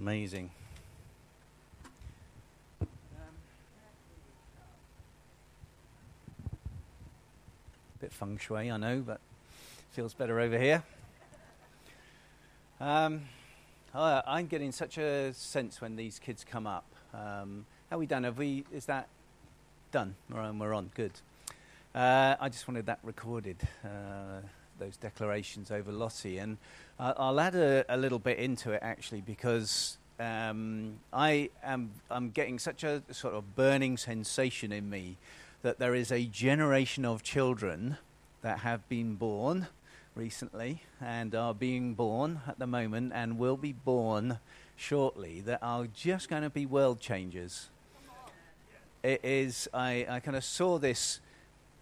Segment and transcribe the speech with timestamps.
[0.00, 0.48] Amazing.
[8.00, 9.20] Bit feng shui, I know, but
[9.90, 10.82] feels better over here.
[12.80, 13.24] Um,
[13.94, 16.86] I, I'm getting such a sense when these kids come up.
[17.12, 18.24] Um, how we done?
[18.24, 18.64] Have we?
[18.72, 19.06] Is that
[19.92, 20.14] done?
[20.30, 20.58] We're on.
[20.58, 20.90] We're on.
[20.94, 21.12] Good.
[21.94, 23.58] Uh, I just wanted that recorded.
[23.84, 24.40] Uh,
[24.80, 26.56] those declarations over Lottie, and
[26.98, 32.30] uh, I'll add a, a, little bit into it actually because um, I am I'm
[32.30, 35.18] getting such a sort of burning sensation in me
[35.62, 37.98] that there is a generation of children
[38.42, 39.68] that have been born
[40.14, 44.38] recently and are being born at the moment and will be born
[44.76, 47.68] shortly that are just going to be world changers.
[49.02, 51.20] It is, I, I kind of saw this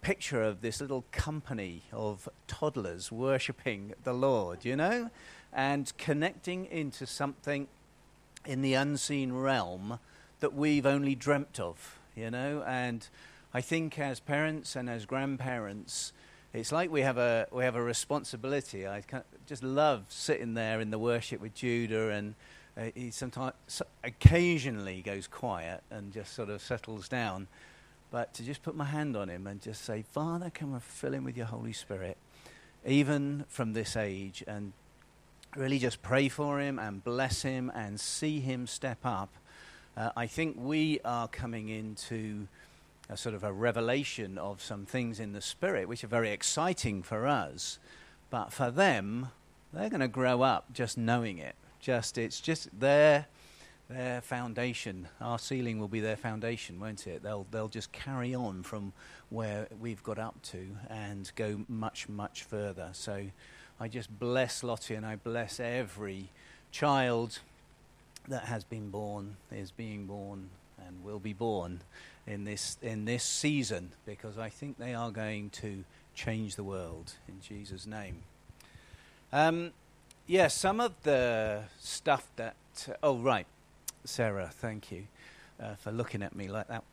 [0.01, 5.09] picture of this little company of toddlers worshipping the Lord, you know,
[5.53, 7.67] and connecting into something
[8.45, 9.99] in the unseen realm
[10.39, 13.07] that we've only dreamt of, you know, and
[13.53, 16.13] I think as parents and as grandparents,
[16.53, 18.87] it's like we have a we have a responsibility.
[18.87, 19.03] I
[19.47, 22.35] just love sitting there in the worship with Judah, and
[22.77, 23.53] uh, he sometimes
[24.03, 27.47] occasionally goes quiet and just sort of settles down.
[28.11, 31.13] But to just put my hand on him and just say, Father, come and fill
[31.13, 32.17] him with your Holy Spirit,
[32.85, 34.73] even from this age, and
[35.55, 39.29] really just pray for him and bless him and see him step up.
[39.95, 42.47] Uh, I think we are coming into
[43.09, 47.01] a sort of a revelation of some things in the spirit, which are very exciting
[47.01, 47.79] for us.
[48.29, 49.29] But for them,
[49.73, 51.55] they're going to grow up just knowing it.
[51.79, 53.25] Just it's just their
[53.89, 55.07] their foundation.
[55.19, 57.23] Our ceiling will be their foundation, won't it?
[57.23, 58.93] They'll they'll just carry on from
[59.29, 62.89] where we've got up to and go much much further.
[62.93, 63.25] So
[63.79, 66.29] I just bless Lottie and I bless every
[66.71, 67.39] child
[68.27, 70.49] that has been born, is being born,
[70.85, 71.81] and will be born
[72.27, 75.83] in this, in this season because I think they are going to
[76.13, 78.17] change the world in Jesus' name.
[79.33, 79.71] Um,
[80.27, 82.55] yeah, some of the stuff that.
[83.01, 83.47] Oh, right.
[84.05, 85.05] Sarah, thank you
[85.61, 86.83] uh, for looking at me like that.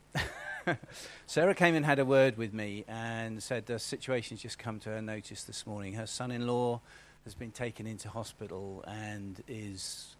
[1.27, 4.91] Sarah came and had a word with me and said the situation's just come to
[4.91, 5.95] her notice this morning.
[5.95, 6.81] Her son in law
[7.25, 10.17] has been taken into hospital and is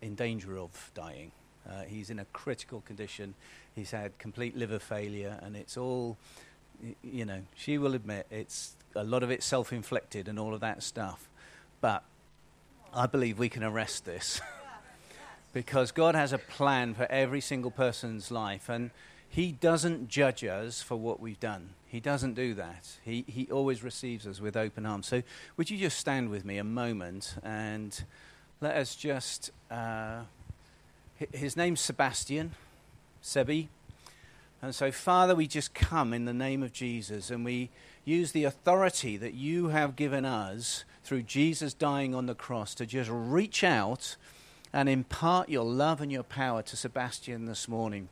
[0.00, 1.32] in danger of dying.
[1.68, 3.34] Uh, he's in a critical condition.
[3.74, 6.16] He's had complete liver failure, and it's all,
[7.02, 10.60] you know, she will admit it's a lot of it self inflicted and all of
[10.60, 11.28] that stuff.
[11.80, 12.02] But
[12.92, 14.40] I believe we can arrest this
[15.52, 18.90] because God has a plan for every single person's life, and
[19.28, 21.70] He doesn't judge us for what we've done.
[21.86, 22.88] He doesn't do that.
[23.04, 25.06] He, he always receives us with open arms.
[25.06, 25.22] So,
[25.56, 28.04] would you just stand with me a moment and
[28.60, 29.50] let us just.
[29.70, 30.22] Uh,
[31.32, 32.52] his name's Sebastian,
[33.22, 33.68] Sebi.
[34.60, 37.70] And so, Father, we just come in the name of Jesus and we
[38.04, 42.86] use the authority that you have given us through Jesus dying on the cross to
[42.86, 44.16] just reach out
[44.72, 48.08] and impart your love and your power to Sebastian this morning.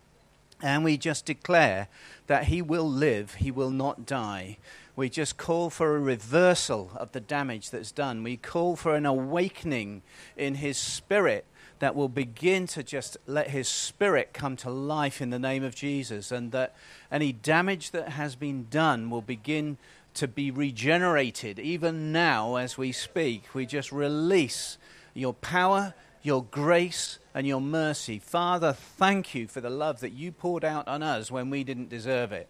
[0.63, 1.89] And we just declare
[2.27, 4.59] that he will live, he will not die.
[4.95, 8.23] We just call for a reversal of the damage that's done.
[8.23, 10.03] We call for an awakening
[10.37, 11.47] in his spirit
[11.79, 15.75] that will begin to just let his spirit come to life in the name of
[15.75, 16.75] Jesus, and that
[17.11, 19.79] any damage that has been done will begin
[20.13, 21.59] to be regenerated.
[21.59, 24.77] Even now, as we speak, we just release
[25.15, 28.19] your power, your grace, and your mercy.
[28.19, 31.89] Father, thank you for the love that you poured out on us when we didn't
[31.89, 32.49] deserve it.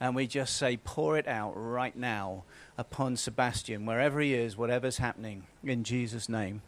[0.00, 2.44] And we just say, pour it out right now
[2.76, 6.62] upon Sebastian, wherever he is, whatever's happening, in Jesus' name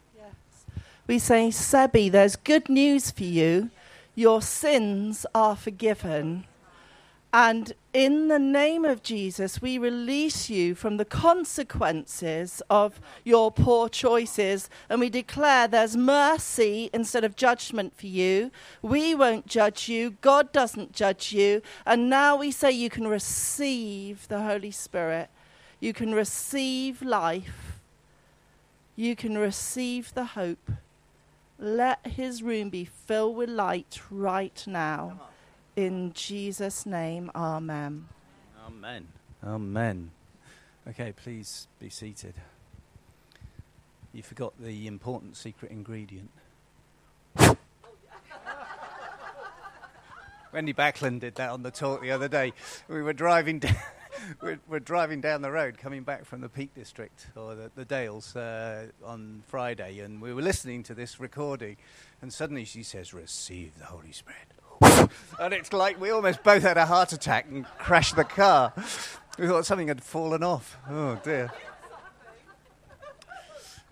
[1.06, 3.70] we say, Sebi, there's good news for you.
[4.14, 6.44] Your sins are forgiven.
[7.34, 13.88] And in the name of Jesus, we release you from the consequences of your poor
[13.88, 14.70] choices.
[14.88, 18.52] And we declare there's mercy instead of judgment for you.
[18.82, 20.12] We won't judge you.
[20.20, 21.60] God doesn't judge you.
[21.84, 25.28] And now we say you can receive the Holy Spirit.
[25.80, 27.80] You can receive life.
[28.94, 30.70] You can receive the hope
[31.58, 35.20] let his room be filled with light right now.
[35.76, 38.06] In Jesus' name, amen.
[38.64, 39.08] Amen.
[39.44, 40.10] Amen.
[40.88, 42.34] Okay, please be seated.
[44.12, 46.30] You forgot the important secret ingredient.
[50.52, 52.52] Wendy Backlund did that on the talk the other day.
[52.86, 53.74] We were driving down,
[54.40, 57.84] we're, we're, driving down the road coming back from the Peak District or the, the
[57.84, 61.76] Dales uh, on Friday, and we were listening to this recording,
[62.22, 64.53] and suddenly she says, Receive the Holy Spirit.
[65.40, 68.72] and it's like we almost both had a heart attack and crashed the car.
[69.38, 70.76] We thought something had fallen off.
[70.88, 71.52] Oh, dear.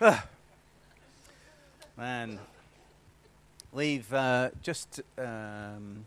[1.96, 2.38] Man,
[3.72, 5.00] we've uh, just.
[5.18, 6.06] Um,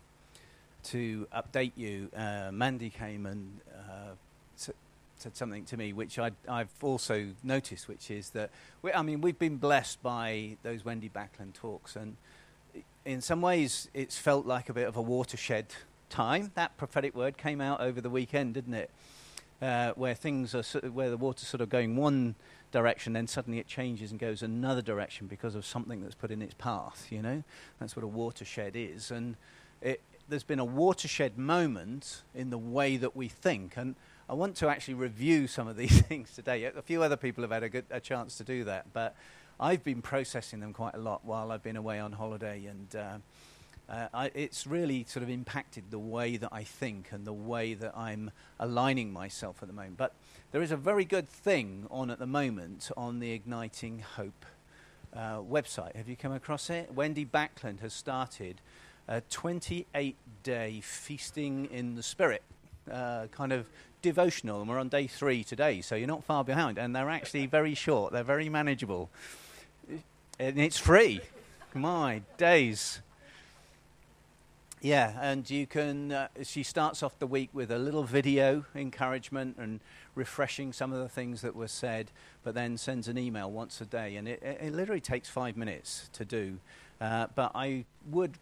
[0.86, 4.12] to update you, uh, Mandy came and uh,
[4.56, 4.70] s-
[5.18, 8.50] said something to me, which i have also noticed, which is that
[8.82, 12.16] we, I mean we've been blessed by those Wendy Backlund talks, and
[13.06, 15.66] in some ways it's felt like a bit of a watershed
[16.10, 16.50] time.
[16.54, 18.90] That prophetic word came out over the weekend, didn't it?
[19.62, 22.34] Uh, where things are, so, where the water's sort of going one
[22.72, 26.42] direction, then suddenly it changes and goes another direction because of something that's put in
[26.42, 27.06] its path.
[27.08, 27.42] You know,
[27.78, 29.36] that's what a watershed is, and
[29.80, 33.76] it, there's been a watershed moment in the way that we think.
[33.76, 33.94] And
[34.28, 36.64] I want to actually review some of these things today.
[36.64, 39.14] A few other people have had a, good, a chance to do that, but
[39.58, 42.66] I've been processing them quite a lot while I've been away on holiday.
[42.66, 43.18] And uh,
[43.88, 47.72] uh, I, it's really sort of impacted the way that I think and the way
[47.74, 49.96] that I'm aligning myself at the moment.
[49.96, 50.12] But
[50.52, 54.44] there is a very good thing on at the moment on the Igniting Hope
[55.14, 55.96] uh, website.
[55.96, 56.92] Have you come across it?
[56.92, 58.60] Wendy Backlund has started
[59.08, 62.42] a 28 day feasting in the spirit,
[62.92, 63.66] uh, kind of
[64.02, 64.60] devotional.
[64.60, 66.76] And we're on day three today, so you're not far behind.
[66.76, 69.08] And they're actually very short, they're very manageable.
[70.38, 71.22] And it's free.
[71.72, 73.00] My days.
[74.82, 76.12] Yeah, and you can.
[76.12, 79.80] Uh, she starts off the week with a little video encouragement and
[80.14, 82.10] refreshing some of the things that were said,
[82.44, 85.56] but then sends an email once a day, and it, it, it literally takes five
[85.56, 86.58] minutes to do.
[87.00, 88.34] Uh, but I would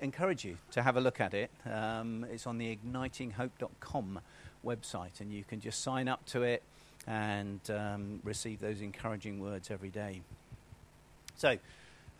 [0.00, 1.50] encourage you to have a look at it.
[1.66, 4.20] Um, it's on the ignitinghope.com
[4.64, 6.62] website, and you can just sign up to it
[7.08, 10.22] and um, receive those encouraging words every day.
[11.40, 11.56] So,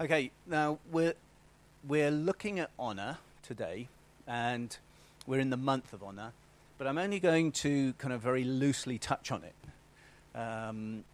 [0.01, 1.13] okay, now we're
[1.87, 3.89] we're looking at honor today,
[4.27, 4.75] and
[5.27, 6.33] we're in the month of honor,
[6.79, 10.39] but I'm only going to kind of very loosely touch on it.
[10.39, 11.05] Um,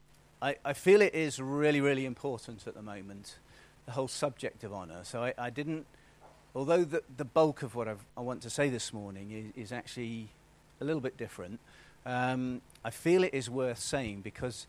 [0.40, 3.38] I, I, feel it is really, really important at the moment,
[3.86, 5.00] the whole subject of honor.
[5.02, 5.84] So I, I didn't
[6.54, 9.72] although the, the bulk of what I've, i want to say this morning is, is
[9.72, 10.28] actually
[10.80, 11.58] a little bit different,
[12.04, 14.68] um, I feel it is worth saying because,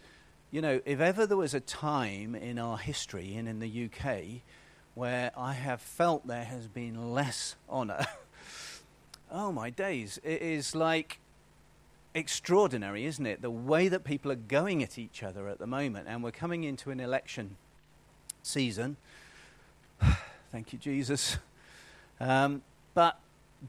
[0.52, 4.42] you know, if ever there was a time in our history and in the UK
[4.96, 8.06] where I have felt there has been less honour,
[9.32, 11.20] oh my days, it is like
[12.16, 13.42] extraordinary, isn't it?
[13.42, 16.64] The way that people are going at each other at the moment, and we're coming
[16.64, 17.58] into an election
[18.42, 18.98] season.
[20.52, 21.38] Thank you, Jesus.
[22.20, 22.62] Um,
[22.94, 23.20] but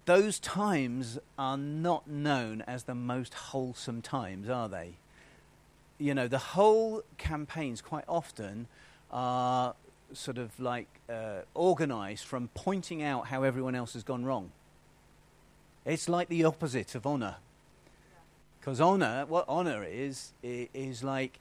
[0.07, 4.95] those times are not known as the most wholesome times, are they?
[5.99, 8.67] You know, the whole campaigns quite often
[9.11, 9.75] are
[10.12, 14.50] sort of like uh, organized from pointing out how everyone else has gone wrong.
[15.85, 17.37] It's like the opposite of honor.
[18.61, 21.41] Because honor, what honor is, is like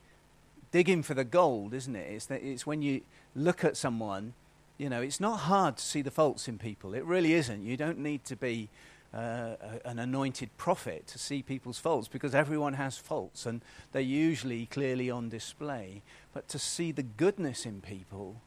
[0.70, 2.12] digging for the gold, isn't it?
[2.12, 3.02] It's, that it's when you
[3.34, 4.34] look at someone
[4.78, 6.94] you know, it's not hard to see the faults in people.
[6.94, 7.64] It really isn't.
[7.64, 8.68] You don't need to be
[9.14, 13.62] uh, an anointed prophet to see people's faults because everyone has faults and
[13.92, 16.02] they're usually clearly on display.
[16.34, 18.42] But to see the goodness in people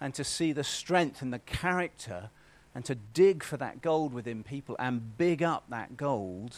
[0.00, 2.30] and to see the strength and the character
[2.74, 6.56] and to dig for that gold within people and big up that gold,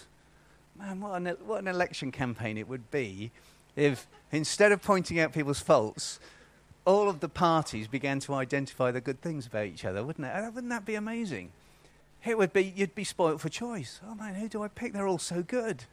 [0.79, 3.31] man, what an, what an election campaign it would be
[3.77, 6.21] if instead of pointing out people's faults,
[6.85, 10.55] all of the parties began to identify the good things about each other, wouldn't it?
[10.55, 11.53] Wouldn't that be amazing?
[12.25, 14.01] It would be, you'd be spoilt for choice.
[14.07, 14.93] Oh man, who do I pick?
[14.93, 15.85] They're all so good.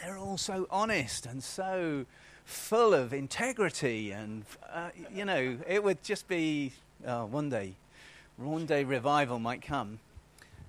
[0.00, 2.04] They're all so honest and so
[2.44, 4.10] full of integrity.
[4.10, 6.72] And, uh, you know, it would just be,
[7.06, 7.74] oh, one day,
[8.36, 9.98] one day revival might come,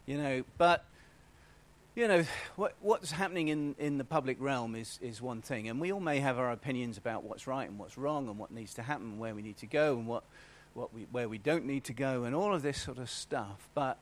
[0.06, 0.44] you know.
[0.58, 0.86] But
[1.98, 2.24] you know,
[2.56, 6.00] what, what's happening in, in the public realm is, is one thing, and we all
[6.00, 9.18] may have our opinions about what's right and what's wrong and what needs to happen,
[9.18, 10.24] where we need to go and what,
[10.78, 13.68] what we, where we don't need to go, and all of this sort of stuff.
[13.74, 13.98] But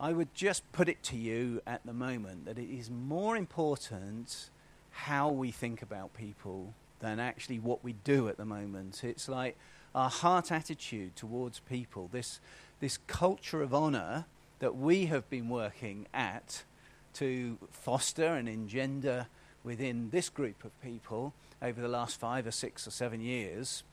[0.00, 4.50] I would just put it to you at the moment that it is more important
[4.90, 9.04] how we think about people than actually what we do at the moment.
[9.04, 9.56] It's like
[9.94, 12.40] our heart attitude towards people, this,
[12.80, 14.26] this culture of honor
[14.58, 16.64] that we have been working at
[17.14, 19.26] to foster and engender
[19.62, 23.84] within this group of people over the last five or six or seven years,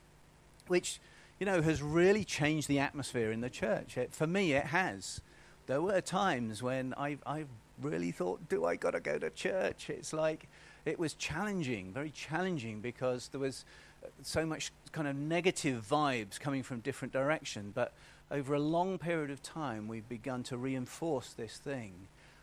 [0.66, 0.98] which,
[1.40, 3.96] you know, has really changed the atmosphere in the church.
[3.96, 5.22] It, for me, it has.
[5.66, 7.48] There were times when I've, I've
[7.80, 9.88] really thought, do I got to go to church?
[9.88, 10.48] It's like,
[10.84, 13.64] it was challenging, very challenging, because there was
[14.04, 17.72] uh, so much kind of negative vibes coming from different directions.
[17.74, 17.94] But
[18.30, 21.92] over a long period of time, we've begun to reinforce this thing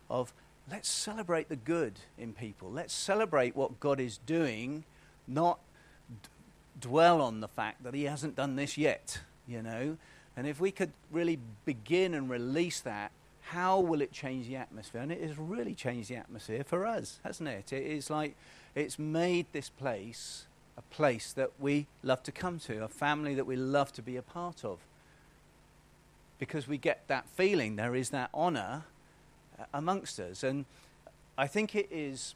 [0.09, 0.33] of
[0.71, 2.71] let's celebrate the good in people.
[2.71, 4.85] Let's celebrate what God is doing,
[5.27, 5.59] not
[6.79, 9.97] dwell on the fact that He hasn't done this yet, you know.
[10.35, 15.01] And if we could really begin and release that, how will it change the atmosphere?
[15.01, 17.73] And it has really changed the atmosphere for us, hasn't it?
[17.73, 18.35] It is like
[18.75, 20.45] it's made this place
[20.77, 24.15] a place that we love to come to, a family that we love to be
[24.15, 24.77] a part of.
[26.37, 28.83] Because we get that feeling, there is that honour
[29.59, 30.43] uh, amongst us.
[30.43, 30.65] And
[31.35, 32.35] I think it is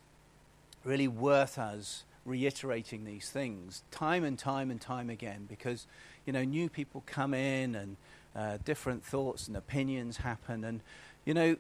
[0.83, 5.87] really worth us reiterating these things time and time and time again because,
[6.25, 7.97] you know, new people come in and
[8.35, 10.63] uh, different thoughts and opinions happen.
[10.63, 10.81] And,
[11.25, 11.57] you know,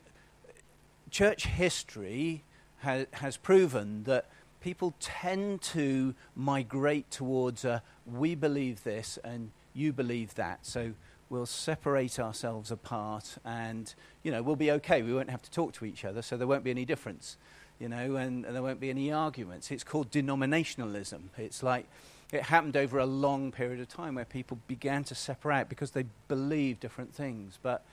[1.09, 2.43] church history
[2.79, 4.27] ha- has proven that
[4.61, 10.65] people tend to migrate towards a we believe this and you believe that.
[10.65, 10.93] So
[11.29, 15.01] we'll separate ourselves apart and, you know, we'll be okay.
[15.01, 17.37] We won't have to talk to each other, so there won't be any difference,
[17.81, 19.71] you know, and, and there won't be any arguments.
[19.71, 21.21] It's called denominationalism.
[21.37, 21.87] It's like
[22.31, 26.05] it happened over a long period of time where people began to separate because they
[26.27, 27.57] believe different things.
[27.63, 27.83] But,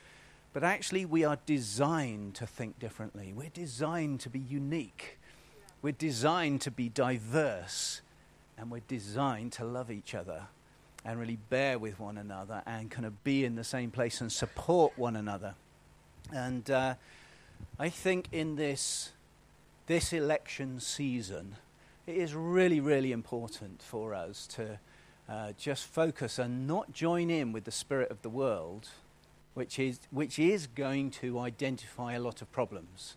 [0.53, 3.33] but actually, we are designed to think differently.
[3.35, 5.19] We're designed to be unique.
[5.81, 8.03] We're designed to be diverse.
[8.59, 10.43] And we're designed to love each other
[11.05, 14.31] and really bear with one another and kind of be in the same place and
[14.31, 15.55] support one another.
[16.31, 16.95] And uh,
[17.79, 19.13] I think in this,
[19.89, 21.57] this election season,
[22.07, 24.79] it is really, really important for us to
[25.31, 28.89] uh, just focus and not join in with the spirit of the world,
[29.55, 33.17] which is, which is going to identify a lot of problems.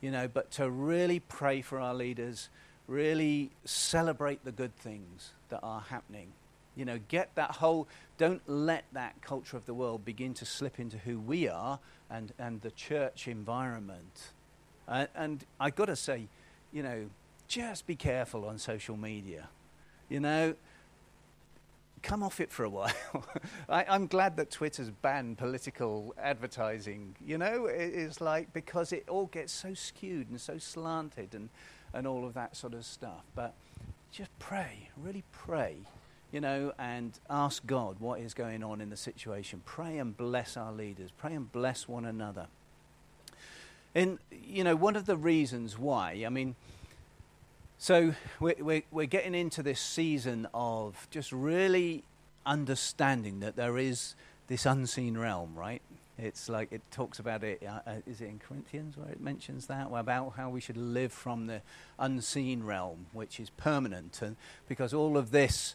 [0.00, 2.48] You know, but to really pray for our leaders,
[2.88, 6.32] really celebrate the good things that are happening.
[6.74, 7.86] You know, get that whole,
[8.18, 11.78] don't let that culture of the world begin to slip into who we are
[12.10, 14.32] and, and the church environment.
[14.88, 16.28] Uh, and I've got to say,
[16.72, 17.06] you know,
[17.48, 19.48] just be careful on social media.
[20.08, 20.54] You know,
[22.02, 22.92] come off it for a while.
[23.68, 27.16] I, am glad that Twitter's banned political advertising.
[27.24, 31.48] You know, it, it's like because it all gets so skewed and so slanted and,
[31.92, 33.24] and all of that sort of stuff.
[33.34, 33.54] But
[34.12, 35.76] just pray, really pray,
[36.30, 39.62] you know, and ask God what is going on in the situation.
[39.64, 41.10] Pray and bless our leaders.
[41.16, 42.46] Pray and bless one another.
[43.94, 46.56] And, you know, one of the reasons why, I mean,
[47.78, 52.02] so we're, we're, we're, getting into this season of just really
[52.46, 54.14] understanding that there is
[54.48, 55.82] this unseen realm, right?
[56.16, 57.62] It's like it talks about it.
[57.66, 61.12] Uh, uh, is it in Corinthians where it mentions that about how we should live
[61.12, 61.60] from the
[61.98, 64.36] unseen realm, which is permanent, and
[64.68, 65.74] because all of this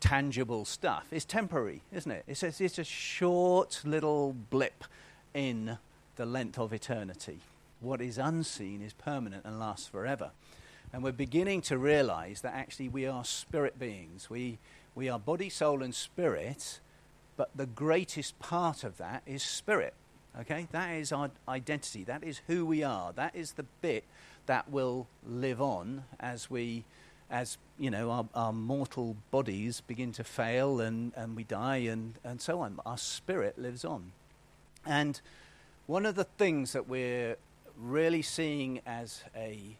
[0.00, 2.24] tangible stuff is temporary, isn't it?
[2.26, 4.84] It's a, it's a short little blip
[5.32, 5.78] in
[6.16, 7.40] the length of eternity.
[7.80, 10.30] What is unseen is permanent and lasts forever.
[10.92, 14.30] And we're beginning to realize that actually we are spirit beings.
[14.30, 14.58] We,
[14.94, 16.80] we are body, soul, and spirit,
[17.36, 19.94] but the greatest part of that is spirit.
[20.40, 20.66] Okay?
[20.72, 22.04] That is our identity.
[22.04, 23.12] That is who we are.
[23.12, 24.04] That is the bit
[24.46, 26.84] that will live on as we,
[27.30, 32.14] as, you know, our, our mortal bodies begin to fail and, and we die and,
[32.24, 32.80] and so on.
[32.86, 34.12] Our spirit lives on.
[34.86, 35.20] And
[35.86, 37.36] one of the things that we're
[37.80, 39.76] really seeing as a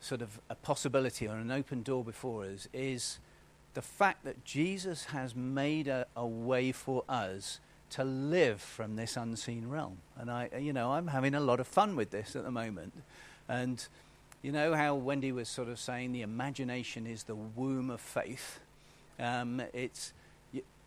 [0.00, 3.18] sort of a possibility or an open door before us is
[3.74, 9.16] the fact that Jesus has made a, a, way for us to live from this
[9.16, 9.98] unseen realm.
[10.16, 12.92] And I, you know, I'm having a lot of fun with this at the moment.
[13.48, 13.84] And
[14.42, 18.60] you know how Wendy was sort of saying the imagination is the womb of faith.
[19.18, 20.12] Um, it's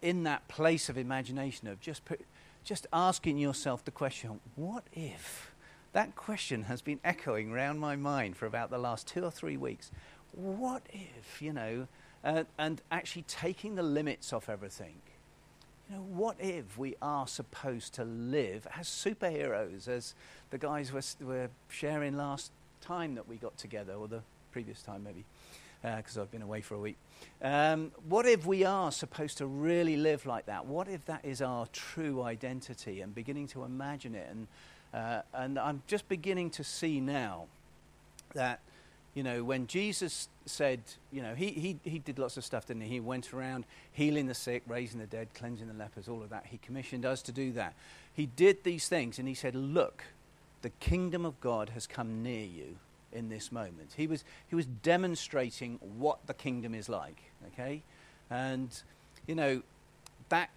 [0.01, 2.21] in that place of imagination of just put,
[2.63, 5.50] just asking yourself the question, what if?
[5.93, 9.57] That question has been echoing around my mind for about the last two or three
[9.57, 9.91] weeks.
[10.31, 11.87] What if, you know,
[12.23, 14.95] uh, and actually taking the limits off everything?
[15.89, 20.15] You know, what if we are supposed to live as superheroes, as
[20.49, 24.21] the guys were, were sharing last time that we got together, or the
[24.53, 25.25] previous time maybe,
[25.81, 26.95] because uh, I've been away for a week.
[27.41, 30.65] Um, what if we are supposed to really live like that?
[30.65, 34.47] What if that is our true identity and beginning to imagine it and
[34.93, 37.45] uh, and I'm just beginning to see now
[38.33, 38.59] that,
[39.13, 40.81] you know, when Jesus said,
[41.11, 42.89] you know, he, he, he did lots of stuff, didn't he?
[42.89, 46.45] He went around healing the sick, raising the dead, cleansing the lepers, all of that.
[46.47, 47.73] He commissioned us to do that.
[48.13, 50.03] He did these things and he said, look,
[50.61, 52.77] the kingdom of God has come near you
[53.11, 53.93] in this moment.
[53.97, 57.17] He was, he was demonstrating what the kingdom is like,
[57.53, 57.81] okay?
[58.29, 58.69] And,
[59.27, 59.61] you know,
[60.29, 60.49] that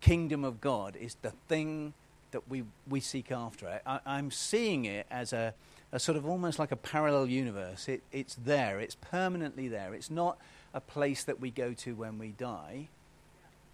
[0.00, 1.94] kingdom of God is the thing
[2.30, 3.80] that we, we seek after.
[3.86, 5.54] I, I'm seeing it as a,
[5.92, 7.88] a sort of almost like a parallel universe.
[7.88, 9.94] It, it's there, it's permanently there.
[9.94, 10.38] It's not
[10.74, 12.88] a place that we go to when we die,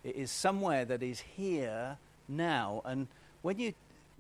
[0.05, 1.97] it is somewhere that is here
[2.29, 2.83] now.
[2.85, 3.09] And
[3.43, 3.73] when you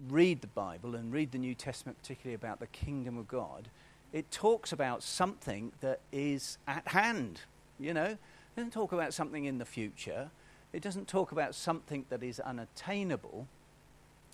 [0.08, 3.68] read the Bible and read the New Testament, particularly about the kingdom of God,
[4.12, 7.42] it talks about something that is at hand,
[7.78, 8.04] you know.
[8.04, 10.30] It doesn't talk about something in the future.
[10.72, 13.46] It doesn't talk about something that is unattainable.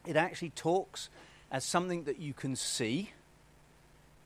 [0.07, 1.09] It actually talks
[1.51, 3.11] as something that you can see,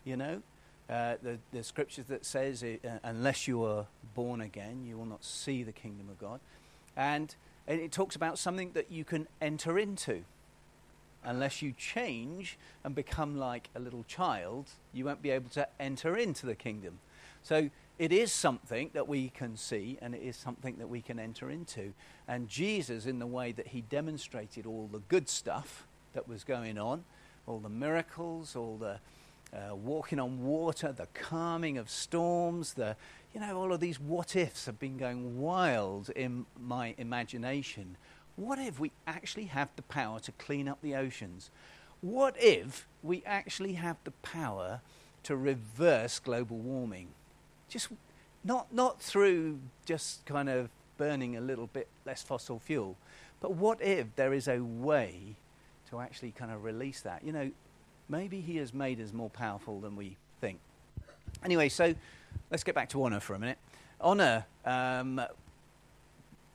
[0.05, 0.43] you know.
[0.89, 5.25] Uh, the, the scriptures that says, uh, unless you are born again, you will not
[5.25, 6.41] see the kingdom of God.
[6.95, 7.35] And,
[7.67, 10.25] and it talks about something that you can enter into.
[11.25, 16.19] Unless you change and become like a little child, you won't be able to enter
[16.19, 16.99] into the kingdom.
[17.43, 21.19] So it is something that we can see and it is something that we can
[21.19, 21.93] enter into.
[22.27, 26.77] And Jesus, in the way that he demonstrated all the good stuff that was going
[26.77, 27.05] on,
[27.47, 28.99] all the miracles, all the
[29.53, 32.97] uh, walking on water, the calming of storms, the,
[33.33, 37.97] you know, all of these what ifs have been going wild in my imagination.
[38.35, 41.51] What if we actually have the power to clean up the oceans?
[42.01, 44.81] What if we actually have the power
[45.23, 47.09] to reverse global warming?
[47.75, 47.89] Just
[48.45, 52.97] not, not through just kind of burning a little bit less fossil fuel,
[53.41, 55.35] but what if there is a way
[55.91, 57.25] to actually kind of release that?
[57.25, 57.51] You know,
[58.09, 60.61] maybe He has made us more powerful than we think.
[61.45, 61.97] Anyway, so
[62.49, 63.59] let's get back to honor for a minute.
[64.01, 65.21] Honor um,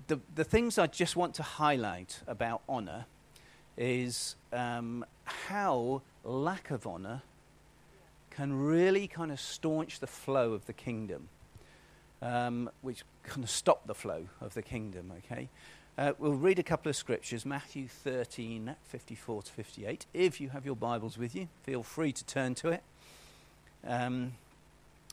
[0.08, 3.08] the, the things I just want to highlight about honor
[3.76, 7.24] is um, how lack of honor
[8.40, 11.28] can really kind of staunch the flow of the kingdom,
[12.22, 15.50] um, which kind of stop the flow of the kingdom, okay?
[15.98, 20.06] Uh, we'll read a couple of scriptures Matthew 13, 54 to 58.
[20.14, 22.82] If you have your Bibles with you, feel free to turn to it.
[23.86, 24.36] Um,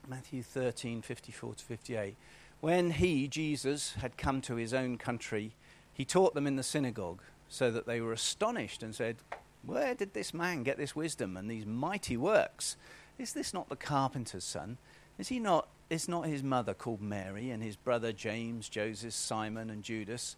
[0.07, 2.15] Matthew 13, 54 to 58.
[2.61, 5.51] When he, Jesus, had come to his own country,
[5.93, 9.17] he taught them in the synagogue, so that they were astonished and said,
[9.65, 12.77] Where did this man get this wisdom and these mighty works?
[13.19, 14.79] Is this not the carpenter's son?
[15.19, 19.71] Is he not is not his mother called Mary, and his brother James, Joseph, Simon,
[19.71, 20.35] and Judas,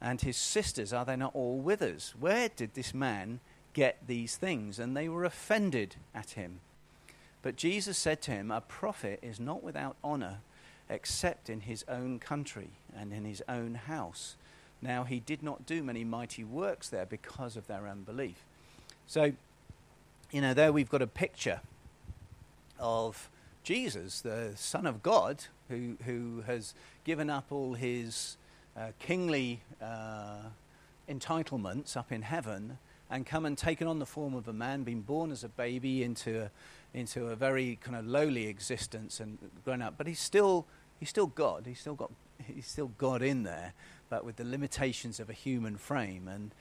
[0.00, 2.14] and his sisters, are they not all with us?
[2.18, 3.40] Where did this man
[3.74, 4.78] get these things?
[4.78, 6.60] And they were offended at him.
[7.42, 10.38] But Jesus said to him, A prophet is not without honor
[10.90, 14.36] except in his own country and in his own house.
[14.80, 18.36] Now, he did not do many mighty works there because of their unbelief.
[19.06, 19.32] So,
[20.30, 21.60] you know, there we've got a picture
[22.78, 23.28] of
[23.62, 28.36] Jesus, the Son of God, who, who has given up all his
[28.76, 30.42] uh, kingly uh,
[31.08, 32.78] entitlements up in heaven
[33.10, 36.02] and come and taken on the form of a man, been born as a baby
[36.02, 36.50] into a,
[36.94, 39.94] into a very kind of lowly existence and grown up.
[39.96, 40.66] But he's still
[41.00, 41.64] he's still God.
[41.66, 42.10] He's still got
[42.46, 43.72] he's still God in there,
[44.10, 46.28] but with the limitations of a human frame.
[46.28, 46.52] And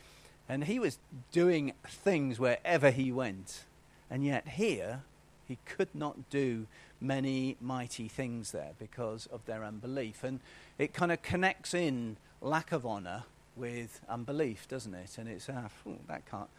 [0.50, 1.00] and he was
[1.32, 3.66] doing things wherever he went,
[4.10, 5.02] and yet here
[5.48, 6.68] he could not do
[7.00, 10.24] many mighty things there because of their unbelief.
[10.24, 10.40] And
[10.78, 13.24] it kind of connects in lack of honor
[13.56, 15.18] with unbelief, doesn't it?
[15.18, 16.50] And it's uh, oh, that can't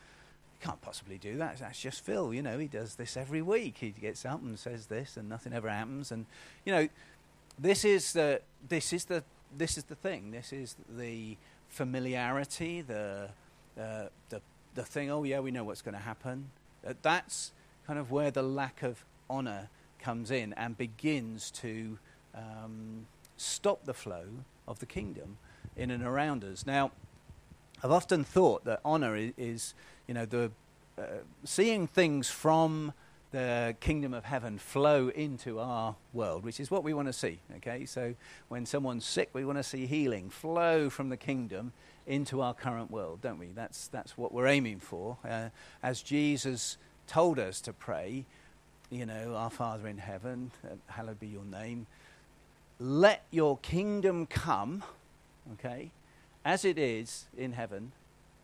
[0.61, 1.59] can't possibly do that.
[1.59, 2.35] That's just Phil.
[2.35, 3.79] You know, he does this every week.
[3.79, 6.11] He gets up and says this, and nothing ever happens.
[6.11, 6.27] And
[6.65, 6.89] you know,
[7.59, 9.23] this is the this is the
[9.57, 10.31] this is the thing.
[10.31, 11.37] This is the
[11.69, 13.31] familiarity, the
[13.81, 14.41] uh, the
[14.75, 15.11] the thing.
[15.11, 16.51] Oh yeah, we know what's going to happen.
[17.03, 17.53] That's
[17.89, 21.99] kind of where the lack of honor comes in and begins to
[22.35, 23.07] um,
[23.39, 24.27] stop the flow
[24.69, 25.39] of the kingdom
[25.75, 26.67] in and around us.
[26.67, 26.93] Now,
[27.83, 29.75] I've often thought that honor is, is
[30.07, 30.51] you know, the
[30.99, 31.05] uh,
[31.45, 32.93] seeing things from
[33.31, 37.39] the kingdom of heaven flow into our world, which is what we want to see.
[37.57, 38.15] Okay, so
[38.49, 41.73] when someone's sick, we want to see healing flow from the kingdom
[42.07, 43.49] into our current world, don't we?
[43.55, 45.17] That's that's what we're aiming for.
[45.27, 45.49] Uh,
[45.83, 46.77] as Jesus
[47.09, 48.25] told us to pray,
[48.91, 51.87] you know, our Father in heaven, uh, hallowed be your name.
[52.79, 54.85] Let your kingdom come,
[55.55, 55.91] okay,
[56.45, 57.91] as it is in heaven,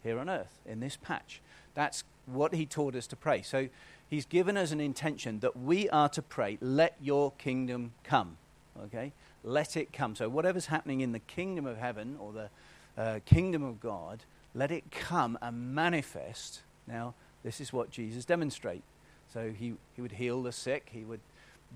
[0.03, 1.41] here on earth, in this patch.
[1.75, 3.43] That's what he taught us to pray.
[3.43, 3.69] So
[4.09, 8.37] He's given us an intention that we are to pray, let your kingdom come.
[8.85, 9.13] Okay?
[9.43, 10.15] Let it come.
[10.15, 12.51] So, whatever's happening in the kingdom of heaven or the
[12.97, 14.25] uh, kingdom of God,
[14.55, 16.63] let it come and manifest.
[16.87, 18.87] Now, This is what Jesus demonstrates.
[19.33, 21.21] So he, he would heal the sick, he would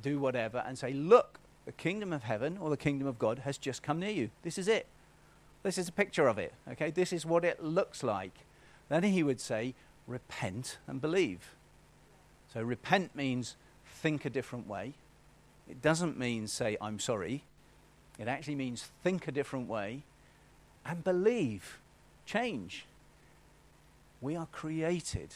[0.03, 3.59] do whatever, and say, Look, the kingdom of heaven or the kingdom of God has
[3.59, 4.31] just come near you.
[4.43, 4.87] This is it.
[5.63, 6.55] This is a picture of it.
[6.71, 8.33] Okay, this is what it looks like.
[8.89, 9.75] Then he would say,
[10.07, 11.55] Repent and believe.
[12.53, 14.95] So repent means think a different way.
[15.69, 17.45] It doesn't mean say, I'm sorry.
[18.19, 20.05] It actually means think a different way
[20.87, 21.79] and believe.
[22.25, 22.87] Change.
[24.21, 25.35] We are created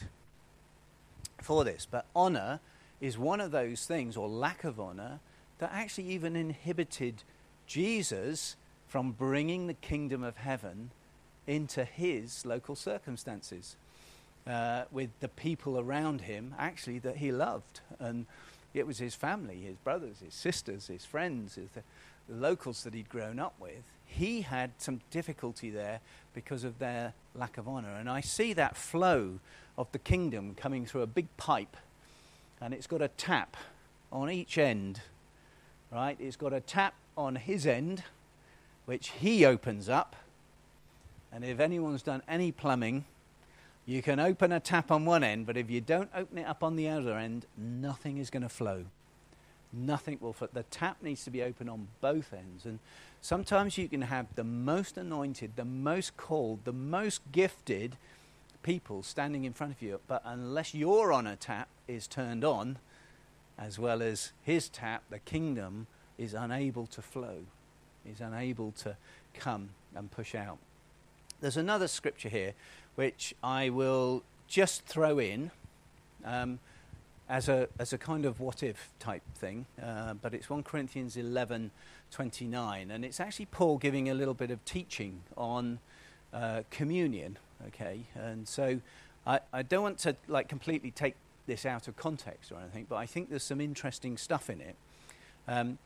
[1.41, 1.87] for this.
[1.89, 2.59] But honor
[3.01, 5.19] is one of those things, or lack of honor,
[5.59, 7.23] that actually even inhibited
[7.67, 8.55] Jesus
[8.87, 10.91] from bringing the kingdom of heaven
[11.47, 13.75] into his local circumstances
[14.47, 17.81] uh, with the people around him, actually, that he loved.
[17.99, 18.25] And
[18.73, 21.83] it was his family, his brothers, his sisters, his friends, his, the,
[22.29, 23.83] locals that he'd grown up with.
[24.15, 25.99] He had some difficulty there
[26.33, 27.93] because of their lack of honor.
[27.95, 29.39] And I see that flow
[29.77, 31.75] of the kingdom coming through a big pipe,
[32.61, 33.57] and it's got a tap
[34.11, 35.01] on each end,
[35.91, 36.15] right?
[36.19, 38.03] It's got a tap on his end,
[38.85, 40.15] which he opens up.
[41.31, 43.05] And if anyone's done any plumbing,
[43.85, 46.63] you can open a tap on one end, but if you don't open it up
[46.63, 48.85] on the other end, nothing is going to flow.
[49.73, 50.49] Nothing will flow.
[50.53, 52.65] The tap needs to be open on both ends.
[52.65, 52.77] And
[53.23, 57.95] sometimes you can have the most anointed, the most called, the most gifted
[58.61, 62.77] people standing in front of you, but unless your honor tap is turned on,
[63.57, 67.37] as well as his tap, the kingdom is unable to flow,
[68.05, 68.97] is unable to
[69.33, 70.57] come and push out.
[71.39, 72.53] There's another scripture here
[72.95, 75.51] which I will just throw in
[76.25, 76.59] um,
[77.29, 81.15] as, a, as a kind of what if type thing, uh, but it's 1 Corinthians
[81.15, 81.71] 11
[82.13, 85.79] 29, and it's actually Paul giving a little bit of teaching on
[86.33, 88.01] uh, communion, okay?
[88.15, 88.79] And so
[89.27, 92.95] I, I don't want to like completely take this out of context or anything, but
[92.95, 94.75] I think there's some interesting stuff in it.
[95.47, 95.77] Um,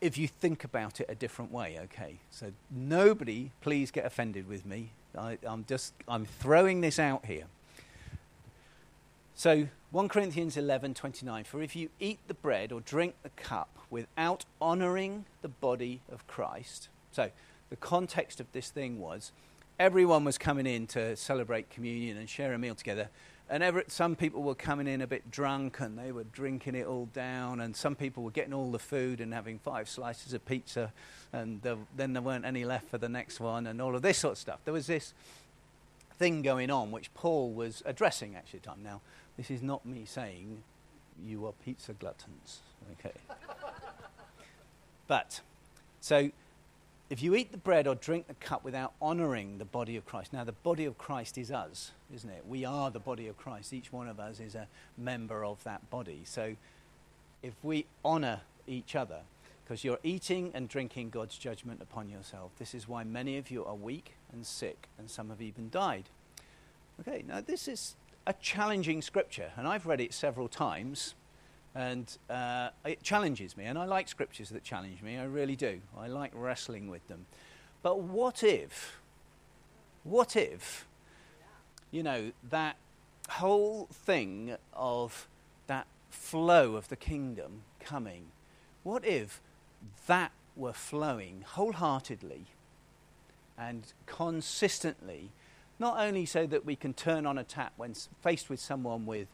[0.00, 2.18] if you think about it a different way, okay?
[2.30, 7.44] So nobody, please get offended with me I, am just I'm throwing this out here.
[9.34, 14.44] So 1 Corinthians 11:29 For if you eat the bread or drink the cup without
[14.60, 16.88] honoring the body of Christ.
[17.10, 17.30] So
[17.70, 19.32] the context of this thing was
[19.78, 23.08] everyone was coming in to celebrate communion and share a meal together
[23.52, 26.86] and ever, some people were coming in a bit drunk and they were drinking it
[26.86, 30.42] all down, and some people were getting all the food and having five slices of
[30.46, 30.90] pizza,
[31.34, 34.16] and the, then there weren't any left for the next one, and all of this
[34.16, 34.60] sort of stuff.
[34.64, 35.12] There was this
[36.14, 38.82] thing going on which Paul was addressing actually at the time.
[38.82, 39.02] Now,
[39.36, 40.62] this is not me saying
[41.24, 42.60] you are pizza gluttons,
[42.92, 43.14] okay?
[45.06, 45.40] but,
[46.00, 46.30] so
[47.10, 50.32] if you eat the bread or drink the cup without honoring the body of Christ,
[50.32, 52.44] now the body of Christ is us, isn't it?
[52.48, 53.72] We are the body of Christ.
[53.72, 54.66] Each one of us is a
[54.96, 56.22] member of that body.
[56.24, 56.56] So
[57.42, 59.20] if we honor each other,
[59.64, 63.64] because you're eating and drinking God's judgment upon yourself, this is why many of you
[63.64, 66.04] are weak and sick, and some have even died.
[67.00, 67.94] Okay, now this is
[68.26, 71.14] a challenging scripture, and I've read it several times.
[71.74, 75.80] And uh, it challenges me, and I like scriptures that challenge me, I really do.
[75.98, 77.24] I like wrestling with them.
[77.82, 79.00] But what if,
[80.04, 80.86] what if,
[81.90, 82.76] you know, that
[83.30, 85.28] whole thing of
[85.66, 88.26] that flow of the kingdom coming,
[88.82, 89.40] what if
[90.06, 92.44] that were flowing wholeheartedly
[93.56, 95.30] and consistently,
[95.82, 97.92] not only so that we can turn on a tap when
[98.22, 99.26] faced with someone with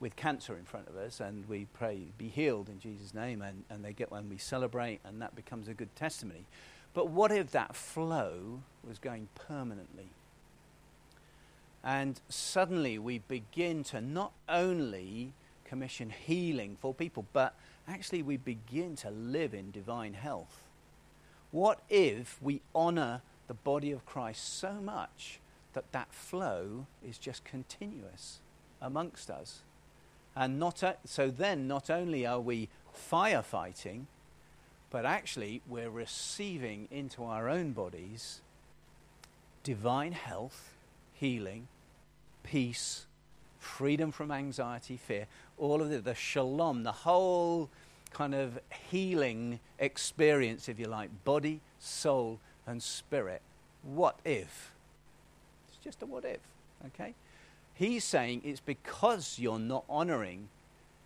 [0.00, 3.62] with cancer in front of us and we pray, be healed in Jesus' name, and,
[3.70, 6.44] and they get when we celebrate, and that becomes a good testimony.
[6.92, 10.08] But what if that flow was going permanently?
[11.84, 15.34] And suddenly we begin to not only
[15.64, 17.54] commission healing for people, but
[17.86, 20.64] actually we begin to live in divine health.
[21.52, 25.38] What if we honor the body of Christ so much
[25.74, 28.38] that that flow is just continuous
[28.80, 29.60] amongst us?
[30.34, 32.68] And not a, so then, not only are we
[33.10, 34.06] firefighting,
[34.90, 38.40] but actually we're receiving into our own bodies
[39.62, 40.74] divine health,
[41.14, 41.68] healing,
[42.42, 43.06] peace,
[43.58, 47.70] freedom from anxiety, fear, all of the, the shalom, the whole
[48.12, 48.58] kind of
[48.90, 53.40] healing experience, if you like, body, soul, and spirit.
[53.82, 54.71] What if?
[55.82, 56.40] Just a what if,
[56.86, 57.14] okay?
[57.74, 60.48] He's saying it's because you're not honoring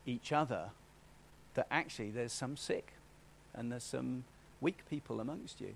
[0.05, 0.71] each other
[1.55, 2.93] that actually there's some sick
[3.55, 4.25] and there's some
[4.61, 5.75] weak people amongst you.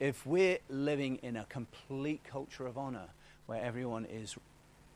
[0.00, 3.08] If we're living in a complete culture of honor
[3.46, 4.36] where everyone is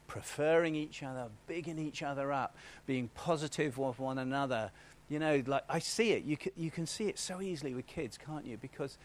[0.09, 2.57] preferring each other, bigging each other up,
[2.87, 4.73] being positive with one another.
[5.09, 6.25] You know, like I see it.
[6.25, 8.57] You can, you can see it so easily with kids, can't you?
[8.57, 8.99] Because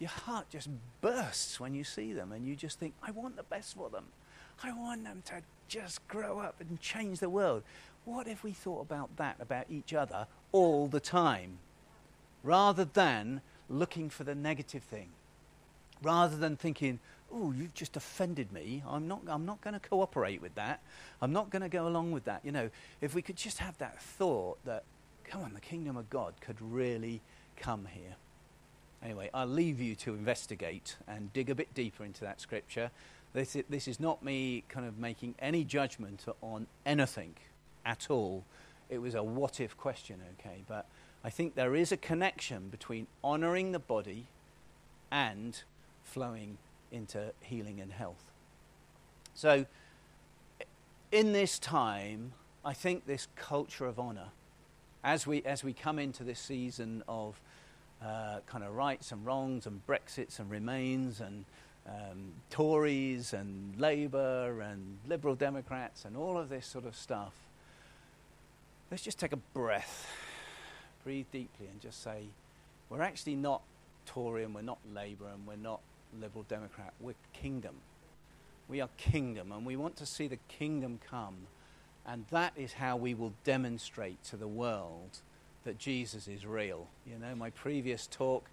[0.00, 0.68] your heart just
[1.02, 4.06] bursts when you see them and you just think, I want the best for them.
[4.62, 7.62] I want them to just grow up and change the world.
[8.06, 11.58] What if we thought about that about each other all the time?
[12.42, 15.10] Rather than looking for the negative thing.
[16.02, 16.98] Rather than thinking,
[17.32, 18.82] oh, you've just offended me.
[18.88, 20.80] I'm not, I'm not going to cooperate with that.
[21.20, 22.40] I'm not going to go along with that.
[22.42, 22.70] You know,
[23.02, 24.84] if we could just have that thought that,
[25.24, 27.20] come on, the kingdom of God could really
[27.56, 28.16] come here.
[29.02, 32.90] Anyway, I'll leave you to investigate and dig a bit deeper into that scripture.
[33.32, 37.34] This is, this is not me kind of making any judgment on anything
[37.84, 38.44] at all.
[38.90, 40.64] It was a what if question, okay?
[40.68, 40.86] But
[41.24, 44.26] I think there is a connection between honoring the body
[45.10, 45.62] and
[46.02, 46.58] flowing
[46.90, 48.24] into healing and health.
[49.34, 49.66] So,
[51.12, 52.32] in this time,
[52.64, 54.28] I think this culture of honor,
[55.02, 57.40] as we, as we come into this season of
[58.04, 61.44] uh, kind of rights and wrongs and Brexits and Remains and
[61.86, 67.32] um, Tories and Labour and Liberal Democrats and all of this sort of stuff,
[68.90, 70.08] let's just take a breath,
[71.04, 72.24] breathe deeply, and just say,
[72.88, 73.62] we're actually not
[74.06, 75.80] Tory and we're not Labour and we're not
[76.20, 76.92] Liberal Democrat.
[77.00, 77.76] We're kingdom.
[78.68, 81.34] We are kingdom, and we want to see the kingdom come.
[82.06, 85.18] And that is how we will demonstrate to the world
[85.64, 86.88] that Jesus is real.
[87.06, 88.48] You know, my previous talk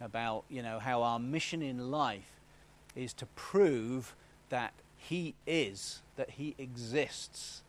[0.00, 2.40] about, you know, how our mission in life
[2.94, 4.14] is to prove
[4.48, 7.62] that he is, that he exists.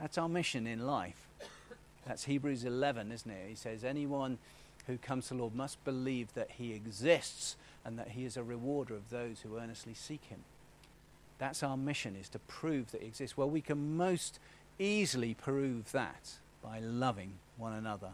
[0.00, 1.28] That's our mission in life.
[2.06, 3.48] That's Hebrews 11, isn't it?
[3.48, 4.38] He says, anyone
[4.86, 8.42] who comes to the Lord must believe that he exists and that he is a
[8.42, 10.40] rewarder of those who earnestly seek him.
[11.38, 13.36] That's our mission, is to prove that he exists.
[13.36, 14.38] Well, we can most
[14.78, 18.10] easily prove that by loving one another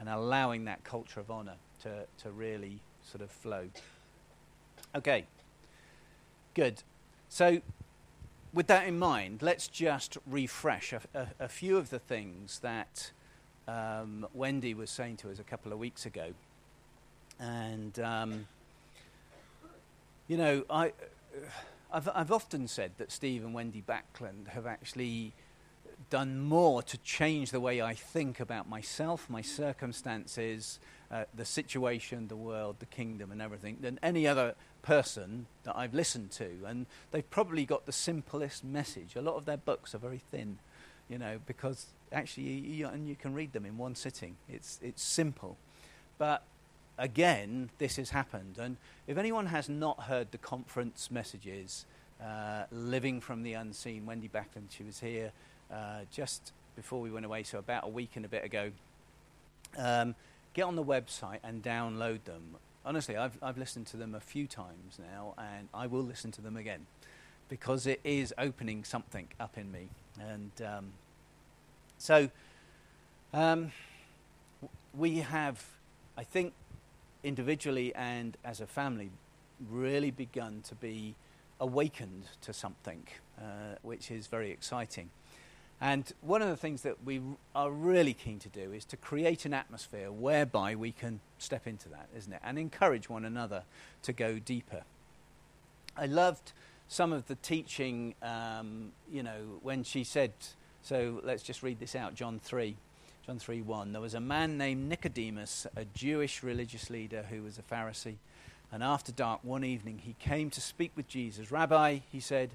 [0.00, 3.68] and allowing that culture of honor to, to really sort of flow.
[4.96, 5.26] Okay,
[6.54, 6.82] good.
[7.28, 7.60] So,
[8.52, 13.12] with that in mind, let's just refresh a, a, a few of the things that
[13.68, 16.32] um, Wendy was saying to us a couple of weeks ago.
[17.38, 18.46] And, um,
[20.28, 20.92] you know, I,
[21.92, 25.32] I've, I've often said that Steve and Wendy Backlund have actually
[26.10, 32.28] done more to change the way I think about myself, my circumstances, uh, the situation,
[32.28, 36.48] the world, the kingdom, and everything than any other person that I've listened to.
[36.66, 39.16] And they've probably got the simplest message.
[39.16, 40.58] A lot of their books are very thin,
[41.08, 44.36] you know, because actually, you, and you can read them in one sitting.
[44.48, 45.56] It's, it's simple.
[46.18, 46.42] But
[46.98, 48.58] again, this has happened.
[48.58, 51.86] And if anyone has not heard the conference messages,
[52.22, 55.32] uh, Living from the Unseen, Wendy Backlund, she was here
[55.72, 58.70] uh, just before we went away, so about a week and a bit ago.
[59.76, 60.14] Um,
[60.54, 62.56] get on the website and download them.
[62.84, 66.40] Honestly, I've, I've listened to them a few times now, and I will listen to
[66.40, 66.86] them again
[67.48, 69.88] because it is opening something up in me.
[70.18, 70.92] And um,
[71.98, 72.30] so
[73.34, 73.72] um,
[74.96, 75.64] we have,
[76.16, 76.52] I think,
[77.22, 79.10] individually and as a family,
[79.68, 81.14] really begun to be
[81.60, 83.06] awakened to something,
[83.38, 85.10] uh, which is very exciting.
[85.80, 87.22] And one of the things that we
[87.54, 91.88] are really keen to do is to create an atmosphere whereby we can step into
[91.88, 92.40] that, isn't it?
[92.44, 93.62] And encourage one another
[94.02, 94.82] to go deeper.
[95.96, 96.52] I loved
[96.88, 100.32] some of the teaching, um, you know, when she said,
[100.82, 102.76] so let's just read this out John 3.
[103.26, 103.92] John 3 1.
[103.92, 108.16] There was a man named Nicodemus, a Jewish religious leader who was a Pharisee.
[108.72, 111.50] And after dark one evening, he came to speak with Jesus.
[111.50, 112.50] Rabbi, he said,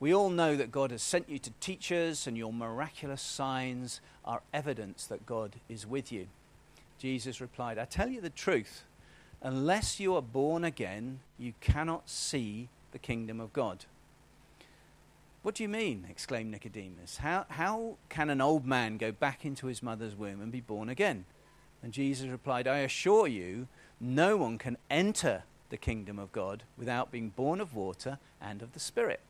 [0.00, 4.00] we all know that God has sent you to teach us, and your miraculous signs
[4.24, 6.26] are evidence that God is with you.
[6.98, 8.84] Jesus replied, I tell you the truth.
[9.42, 13.84] Unless you are born again, you cannot see the kingdom of God.
[15.42, 16.06] What do you mean?
[16.10, 17.18] exclaimed Nicodemus.
[17.18, 20.90] How, how can an old man go back into his mother's womb and be born
[20.90, 21.24] again?
[21.82, 23.66] And Jesus replied, I assure you,
[23.98, 28.72] no one can enter the kingdom of God without being born of water and of
[28.72, 29.20] the Spirit.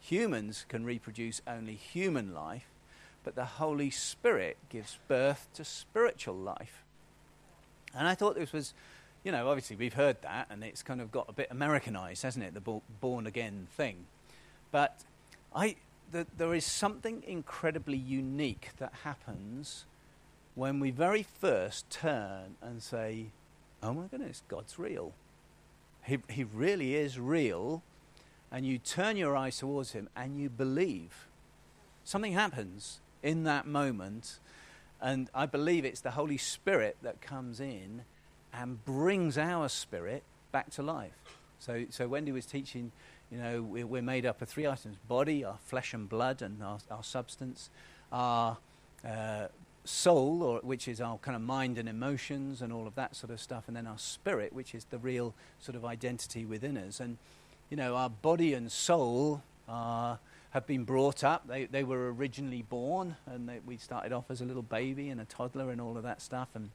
[0.00, 2.66] Humans can reproduce only human life,
[3.22, 6.84] but the Holy Spirit gives birth to spiritual life.
[7.94, 8.72] And I thought this was,
[9.24, 12.44] you know, obviously we've heard that, and it's kind of got a bit Americanized, hasn't
[12.44, 14.06] it, the born again thing.
[14.72, 15.04] But
[15.54, 15.76] I,
[16.10, 19.84] the, there is something incredibly unique that happens
[20.54, 23.26] when we very first turn and say,
[23.82, 25.12] oh my goodness, God's real.
[26.02, 27.82] He, he really is real
[28.52, 31.26] and you turn your eyes towards him and you believe.
[32.04, 34.38] Something happens in that moment,
[35.00, 38.02] and I believe it's the Holy Spirit that comes in
[38.52, 41.12] and brings our spirit back to life.
[41.58, 42.90] So, so Wendy was teaching,
[43.30, 46.62] you know, we're, we're made up of three items body, our flesh and blood, and
[46.62, 47.70] our, our substance,
[48.10, 48.56] our
[49.06, 49.46] uh,
[49.84, 53.30] soul, or, which is our kind of mind and emotions and all of that sort
[53.30, 56.98] of stuff, and then our spirit, which is the real sort of identity within us.
[56.98, 57.18] And,
[57.70, 60.18] you know, our body and soul are
[60.50, 61.46] have been brought up.
[61.46, 65.20] They, they were originally born, and they, we started off as a little baby and
[65.20, 66.48] a toddler and all of that stuff.
[66.54, 66.70] And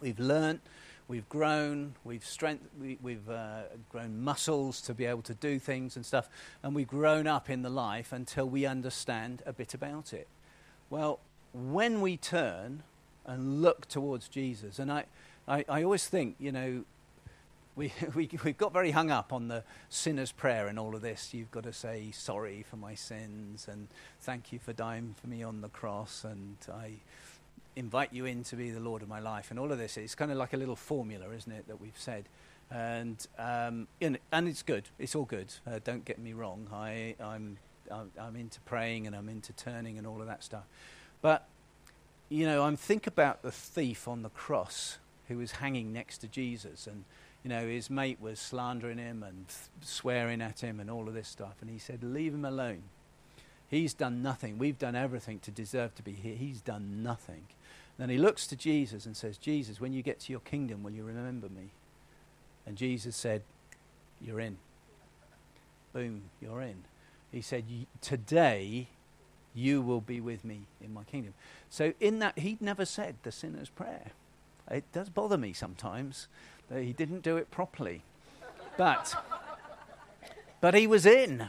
[0.00, 0.60] we've learnt,
[1.08, 5.96] we've grown, we've strength, we, have uh, grown muscles to be able to do things
[5.96, 6.28] and stuff,
[6.62, 10.26] and we've grown up in the life until we understand a bit about it.
[10.90, 11.20] Well,
[11.52, 12.82] when we turn
[13.24, 15.04] and look towards Jesus, and I,
[15.46, 16.84] I, I always think, you know,
[17.76, 21.32] we, we, we've got very hung up on the sinner's prayer and all of this.
[21.32, 23.86] You've got to say sorry for my sins and
[24.20, 26.94] thank you for dying for me on the cross and I
[27.76, 29.96] invite you in to be the Lord of my life and all of this.
[29.98, 32.24] It's kind of like a little formula, isn't it, that we've said.
[32.70, 34.84] And, um, and, and it's good.
[34.98, 35.52] It's all good.
[35.66, 36.66] Uh, don't get me wrong.
[36.72, 37.58] I, I'm,
[37.90, 40.64] I'm, I'm into praying and I'm into turning and all of that stuff.
[41.20, 41.46] But,
[42.30, 46.28] you know, I'm think about the thief on the cross who was hanging next to
[46.28, 47.04] Jesus and
[47.46, 49.46] you know, his mate was slandering him and
[49.80, 51.54] swearing at him and all of this stuff.
[51.60, 52.82] And he said, Leave him alone.
[53.68, 54.58] He's done nothing.
[54.58, 56.34] We've done everything to deserve to be here.
[56.34, 57.44] He's done nothing.
[57.98, 60.90] Then he looks to Jesus and says, Jesus, when you get to your kingdom, will
[60.90, 61.70] you remember me?
[62.66, 63.42] And Jesus said,
[64.20, 64.56] You're in.
[65.92, 66.82] Boom, you're in.
[67.30, 67.62] He said,
[68.00, 68.88] Today
[69.54, 71.34] you will be with me in my kingdom.
[71.70, 74.10] So, in that, he'd never said the sinner's prayer.
[74.68, 76.26] It does bother me sometimes
[76.74, 78.02] he didn't do it properly.
[78.76, 79.14] But,
[80.60, 81.48] but he was in.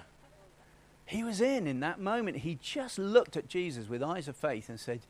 [1.05, 2.37] He was in in that moment.
[2.37, 5.01] He just looked at Jesus with eyes of faith and said,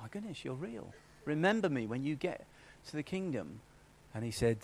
[0.00, 0.92] My goodness, you're real.
[1.24, 2.46] Remember me when you get
[2.88, 3.60] to the kingdom.
[4.14, 4.58] And he said,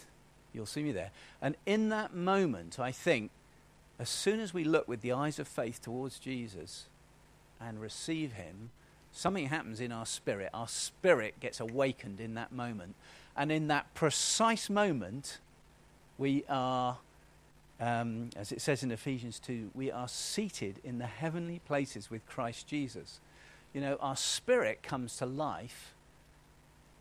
[0.52, 1.10] You'll see me there.
[1.40, 3.30] And in that moment, I think,
[3.98, 6.86] as soon as we look with the eyes of faith towards Jesus
[7.60, 8.70] and receive him,
[9.12, 10.50] something happens in our spirit.
[10.54, 12.94] Our spirit gets awakened in that moment.
[13.36, 15.38] And in that precise moment,
[16.18, 16.98] we are,
[17.80, 22.26] um, as it says in Ephesians 2, we are seated in the heavenly places with
[22.26, 23.20] Christ Jesus.
[23.72, 25.94] You know, our spirit comes to life,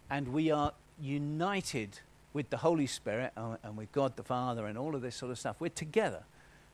[0.09, 1.99] and we are united
[2.33, 5.39] with the Holy Spirit and with God the Father and all of this sort of
[5.39, 5.55] stuff.
[5.59, 6.23] We're together,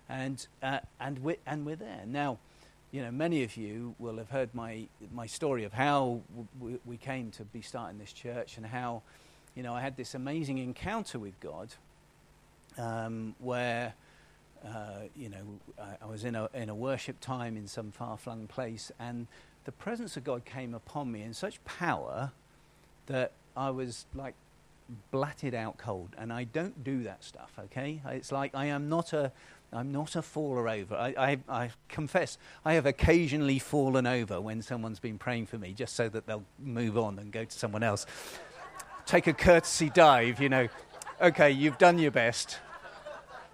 [0.10, 2.04] and, uh, and, we're, and we're there.
[2.06, 2.39] Now,
[2.91, 6.22] you know, many of you will have heard my, my story of how
[6.60, 9.02] w- we came to be starting this church and how
[9.56, 11.70] you know, I had this amazing encounter with God
[12.78, 13.94] um, where,
[14.65, 18.18] uh, you know, I, I, was in a, in a worship time in some far
[18.18, 19.28] flung place, and
[19.63, 22.32] the presence of God came upon me in such power
[23.08, 24.36] that I was like
[25.10, 26.10] blatted out cold.
[26.18, 28.02] And I don't do that stuff, okay?
[28.08, 29.32] It's like I am not a.
[29.74, 30.96] I'm not a faller over.
[30.96, 35.74] I, I, I confess, I have occasionally fallen over when someone's been praying for me
[35.74, 38.06] just so that they'll move on and go to someone else
[39.06, 40.68] take a courtesy dive, you know.
[41.22, 42.60] Okay, you've done your best.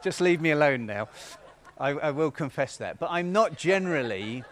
[0.04, 1.10] Just leave me alone now.
[1.78, 3.00] I, I will confess that.
[3.00, 4.44] But I'm not generally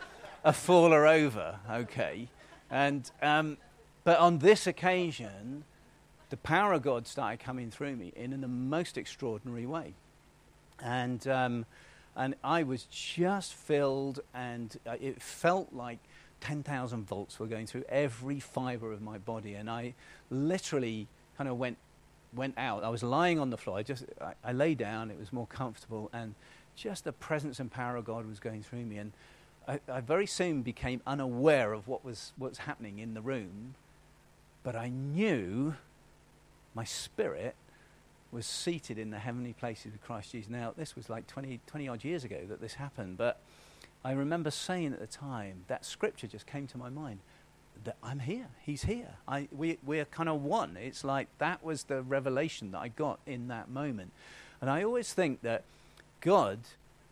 [0.44, 2.28] a faller over, okay?
[2.70, 3.58] And, um,
[4.04, 5.64] but on this occasion,
[6.30, 9.94] the power of God started coming through me in, in the most extraordinary way.
[10.82, 11.66] And, um,
[12.16, 16.00] and I was just filled, and uh, it felt like
[16.42, 19.54] 10,000 volts were going through every fiber of my body.
[19.54, 19.94] And I
[20.30, 21.78] literally kind of went,
[22.34, 22.84] went out.
[22.84, 23.78] I was lying on the floor.
[23.78, 25.12] I just, I, I lay down.
[25.12, 26.10] It was more comfortable.
[26.14, 26.36] And
[26.76, 28.98] just the presence and power of God was going through me.
[28.98, 29.12] And
[29.68, 33.76] I, I very soon became unaware of what was, what was happening in the room.
[34.64, 35.76] But I knew
[36.74, 37.56] my spirit
[38.32, 40.50] was seated in the heavenly places with Christ Jesus.
[40.50, 43.18] Now, this was like 20, 20 odd years ago that this happened.
[43.18, 43.40] But
[44.04, 47.20] I remember saying at the time, that scripture just came to my mind
[47.84, 48.48] that I'm here.
[48.62, 49.16] He's here.
[49.28, 50.78] I, we, we're kind of one.
[50.78, 54.12] It's like that was the revelation that I got in that moment.
[54.62, 55.64] And I always think that
[56.22, 56.60] God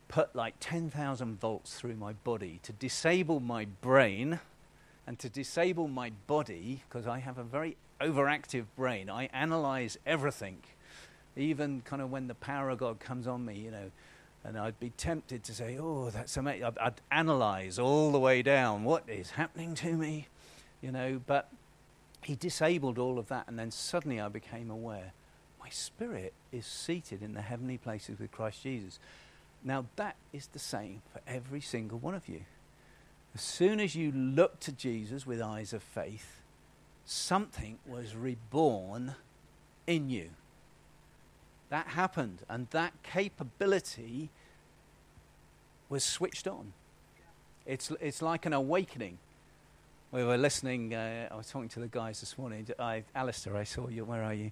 [0.08, 4.40] put like 10,000 volts through my body to disable my brain
[5.06, 9.10] and to disable my body because I have a very overactive brain.
[9.10, 10.60] I analyze everything,
[11.36, 13.92] even kind of when the power of God comes on me, you know
[14.44, 18.42] and I'd be tempted to say, "Oh, that's amazing." I'd, I'd analyze all the way
[18.42, 20.28] down what is happening to me,
[20.82, 21.22] you know.
[21.26, 21.50] But
[22.24, 25.14] he disabled all of that, and then suddenly I became aware
[25.68, 29.00] my spirit is seated in the heavenly places with Christ Jesus.
[29.66, 32.46] Now that is the same for every single one of you.
[33.36, 36.42] As soon as you looked to Jesus with eyes of faith,
[37.06, 39.16] something was reborn
[39.86, 40.30] in you.
[41.70, 44.30] That happened, and that capability
[45.90, 46.74] was switched on.
[47.66, 49.18] It's, it's like an awakening.
[50.12, 52.66] We were listening, uh, I was talking to the guys this morning.
[52.80, 54.06] I, Alistair, I saw you.
[54.06, 54.52] Where are you?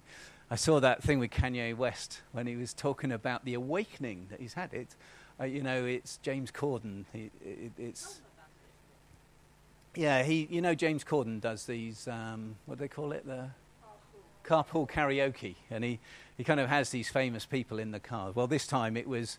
[0.50, 4.40] I saw that thing with Kanye West when he was talking about the awakening that
[4.40, 4.72] he's had.
[4.74, 4.94] It,
[5.40, 7.04] uh, you know, it's James Corden.
[7.14, 7.32] It,
[7.78, 8.20] it's
[9.94, 10.46] yeah, he.
[10.50, 12.06] You know, James Corden does these.
[12.06, 13.26] Um, what do they call it?
[13.26, 13.48] The
[14.46, 15.98] carpool karaoke, and he,
[16.36, 18.32] he kind of has these famous people in the car.
[18.34, 19.38] Well, this time it was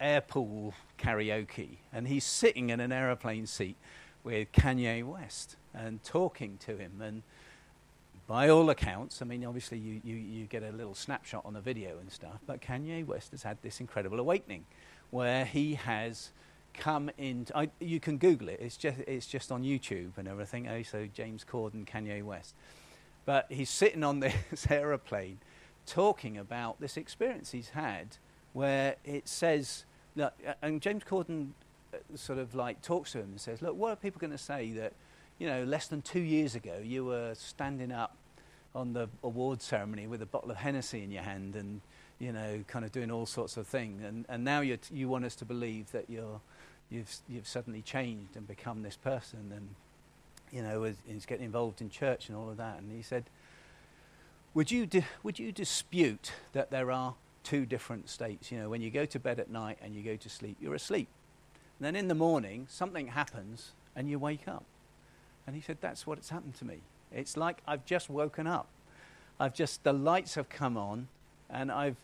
[0.00, 3.76] airpool karaoke, and he's sitting in an aeroplane seat
[4.22, 7.00] with Kanye West and talking to him.
[7.00, 7.22] And
[8.26, 11.60] by all accounts, I mean, obviously you, you, you get a little snapshot on the
[11.60, 14.64] video and stuff, but Kanye West has had this incredible awakening
[15.10, 16.30] where he has
[16.72, 17.46] come in.
[17.54, 18.60] I, you can Google it.
[18.60, 20.68] It's just it's just on YouTube and everything.
[20.68, 22.54] Oh, so James Corden, Kanye West.
[23.26, 25.38] But he's sitting on this aeroplane
[25.86, 28.16] talking about this experience he's had
[28.52, 29.84] where it says,
[30.16, 31.50] look, and James Corden
[31.92, 34.38] uh, sort of like talks to him and says, look, what are people going to
[34.38, 34.92] say that,
[35.38, 38.16] you know, less than two years ago you were standing up
[38.74, 41.80] on the award ceremony with a bottle of Hennessy in your hand and,
[42.18, 44.02] you know, kind of doing all sorts of things.
[44.02, 46.40] And, and now you you want us to believe that you're,
[46.90, 49.74] you've, you've suddenly changed and become this person and,
[50.54, 52.78] you know, he's getting involved in church and all of that.
[52.78, 53.24] And he said,
[54.54, 58.52] would you, di- would you dispute that there are two different states?
[58.52, 60.76] You know, when you go to bed at night and you go to sleep, you're
[60.76, 61.08] asleep.
[61.78, 64.64] And then in the morning, something happens and you wake up.
[65.44, 66.78] And he said, That's what it's happened to me.
[67.12, 68.68] It's like I've just woken up.
[69.40, 71.08] I've just, the lights have come on
[71.50, 71.96] and I've,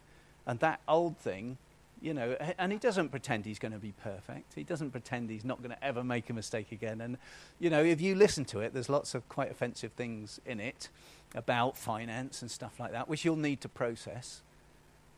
[0.45, 1.57] and that old thing
[2.01, 4.55] you know, and he doesn't pretend he's going to be perfect.
[4.55, 7.01] He doesn't pretend he's not going to ever make a mistake again.
[7.01, 7.19] And,
[7.59, 10.89] you know, if you listen to it, there's lots of quite offensive things in it
[11.35, 14.41] about finance and stuff like that, which you'll need to process.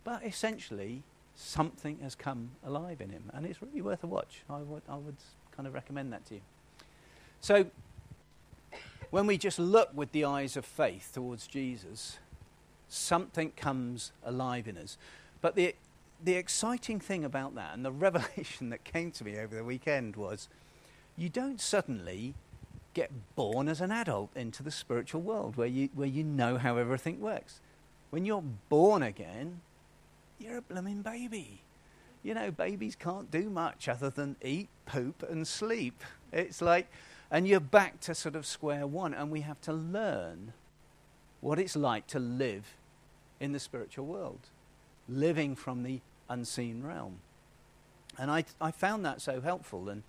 [0.04, 1.02] But essentially,
[1.36, 4.42] something has come alive in him, and it's really worth a watch.
[4.50, 5.16] I would, I would
[5.56, 6.40] kind of recommend that to you.
[7.40, 7.66] So,
[9.10, 12.18] when we just look with the eyes of faith towards Jesus,
[12.88, 14.96] something comes alive in us.
[15.40, 15.74] But the
[16.24, 20.16] the exciting thing about that, and the revelation that came to me over the weekend,
[20.16, 20.48] was
[21.16, 22.34] you don't suddenly
[22.94, 26.76] get born as an adult into the spiritual world where you, where you know how
[26.76, 27.60] everything works.
[28.10, 29.60] When you're born again,
[30.38, 31.62] you're a blooming baby.
[32.22, 36.02] You know, babies can't do much other than eat, poop, and sleep.
[36.32, 36.88] It's like,
[37.30, 40.52] and you're back to sort of square one, and we have to learn
[41.40, 42.76] what it's like to live
[43.40, 44.40] in the spiritual world,
[45.08, 47.20] living from the unseen realm.
[48.18, 49.88] And I, I found that so helpful.
[49.88, 50.02] And,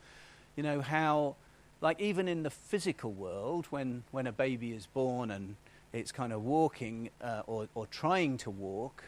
[0.55, 1.36] you know, how,
[1.82, 5.55] like, even in the physical world, when, when a baby is born and
[5.93, 9.03] it's kind of walking uh, or, or trying to walk,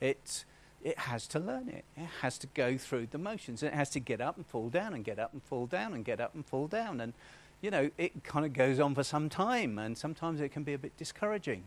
[0.00, 0.44] it,
[0.82, 1.84] it has to learn it.
[1.96, 3.62] It has to go through the motions.
[3.62, 6.04] It has to get up and fall down and get up and fall down and
[6.04, 7.00] get up and fall down.
[7.00, 7.14] And,
[7.62, 9.78] you know, it kind of goes on for some time.
[9.78, 11.64] And sometimes it can be a bit discouraging.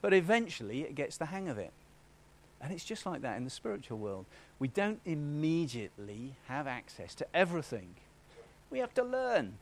[0.00, 1.72] But eventually it gets the hang of it.
[2.60, 4.26] And it's just like that in the spiritual world.
[4.58, 7.94] We don't immediately have access to everything.
[8.70, 9.54] We have to learn.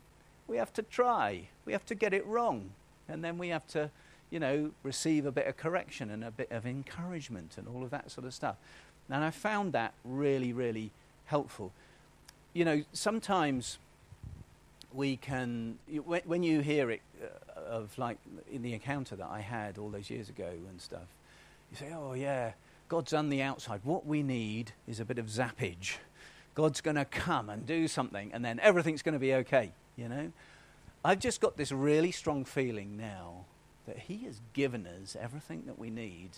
[0.47, 1.49] We have to try.
[1.65, 2.71] We have to get it wrong.
[3.09, 3.91] And then we have to,
[4.31, 7.91] you know, receive a bit of correction and a bit of encouragement and all of
[7.91, 8.57] that sort of stuff.
[9.11, 10.91] And I found that really, really
[11.27, 11.73] helpful.
[12.55, 13.79] You know, sometimes
[14.93, 15.79] we can,
[16.25, 18.17] when you hear it uh, of like
[18.51, 21.07] in the encounter that I had all those years ago and stuff,
[21.71, 22.53] you say, oh, yeah
[22.89, 23.81] God's on the outside.
[23.85, 25.97] What we need is a bit of zappage.
[26.55, 30.09] God's going to come and do something, and then everything's going to be okay, you
[30.09, 30.33] know?
[31.05, 33.45] I've just got this really strong feeling now
[33.87, 36.31] that He has given us everything that we need.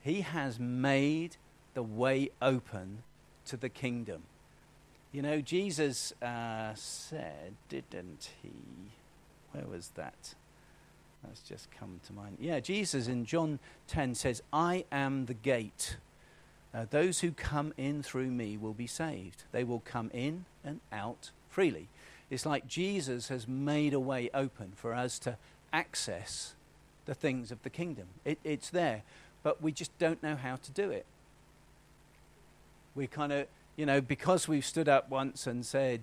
[0.00, 1.36] He has made
[1.74, 3.02] the way open
[3.46, 4.22] to the kingdom.
[5.12, 8.50] You know, Jesus uh, said, didn't he?
[9.52, 10.34] Where was that?
[11.26, 12.38] That's just come to mind.
[12.40, 13.58] Yeah, Jesus in John
[13.88, 15.96] 10 says, I am the gate.
[16.74, 19.44] Uh, those who come in through me will be saved.
[19.52, 21.88] They will come in and out freely.
[22.30, 25.36] It's like Jesus has made a way open for us to
[25.72, 26.54] access
[27.06, 28.06] the things of the kingdom.
[28.24, 29.02] It, it's there,
[29.42, 31.06] but we just don't know how to do it.
[32.94, 33.46] We kind of,
[33.76, 36.02] you know, because we've stood up once and said,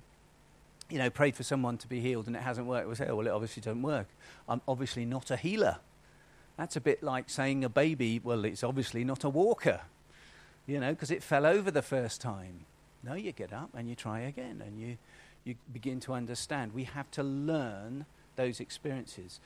[0.91, 3.15] you know, prayed for someone to be healed and it hasn't worked, we say, oh,
[3.15, 4.07] well, it obviously doesn't work.
[4.47, 5.77] I'm obviously not a healer.
[6.57, 9.81] That's a bit like saying a baby, well, it's obviously not a walker,
[10.67, 12.65] you know, because it fell over the first time.
[13.03, 14.97] No, you get up and you try again and you,
[15.43, 16.73] you begin to understand.
[16.73, 19.39] We have to learn those experiences.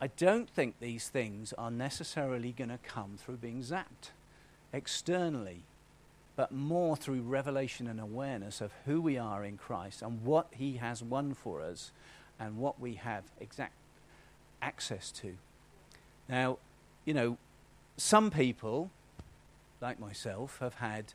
[0.00, 4.10] I don't think these things are necessarily going to come through being zapped
[4.72, 5.62] externally,
[6.36, 10.76] but more through revelation and awareness of who we are in Christ and what He
[10.76, 11.90] has won for us
[12.38, 13.72] and what we have exact
[14.60, 15.36] access to.
[16.28, 16.58] Now,
[17.06, 17.38] you know,
[17.96, 18.90] some people,
[19.80, 21.14] like myself, have had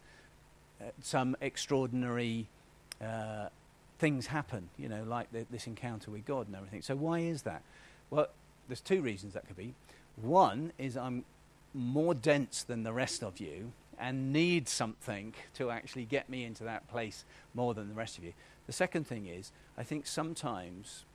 [0.81, 2.47] uh, some extraordinary
[2.99, 3.49] uh,
[3.99, 6.81] things happen, you know, like the, this encounter with God and everything.
[6.81, 7.61] So, why is that?
[8.09, 8.27] Well,
[8.67, 9.75] there's two reasons that could be.
[10.15, 11.25] One is I'm
[11.73, 13.71] more dense than the rest of you
[14.01, 17.23] and need something to actually get me into that place
[17.53, 18.33] more than the rest of you.
[18.65, 21.05] The second thing is, I think sometimes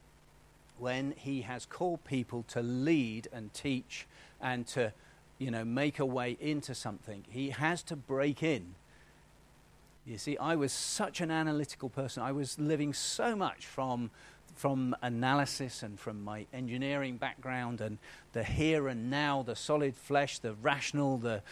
[0.78, 4.06] when he has called people to lead and teach
[4.40, 4.92] and to,
[5.38, 8.76] you know, make a way into something, he has to break in.
[10.06, 12.22] You see, I was such an analytical person.
[12.22, 14.10] I was living so much from
[14.56, 17.98] from analysis and from my engineering background and
[18.32, 21.42] the here and now, the solid flesh, the rational, the,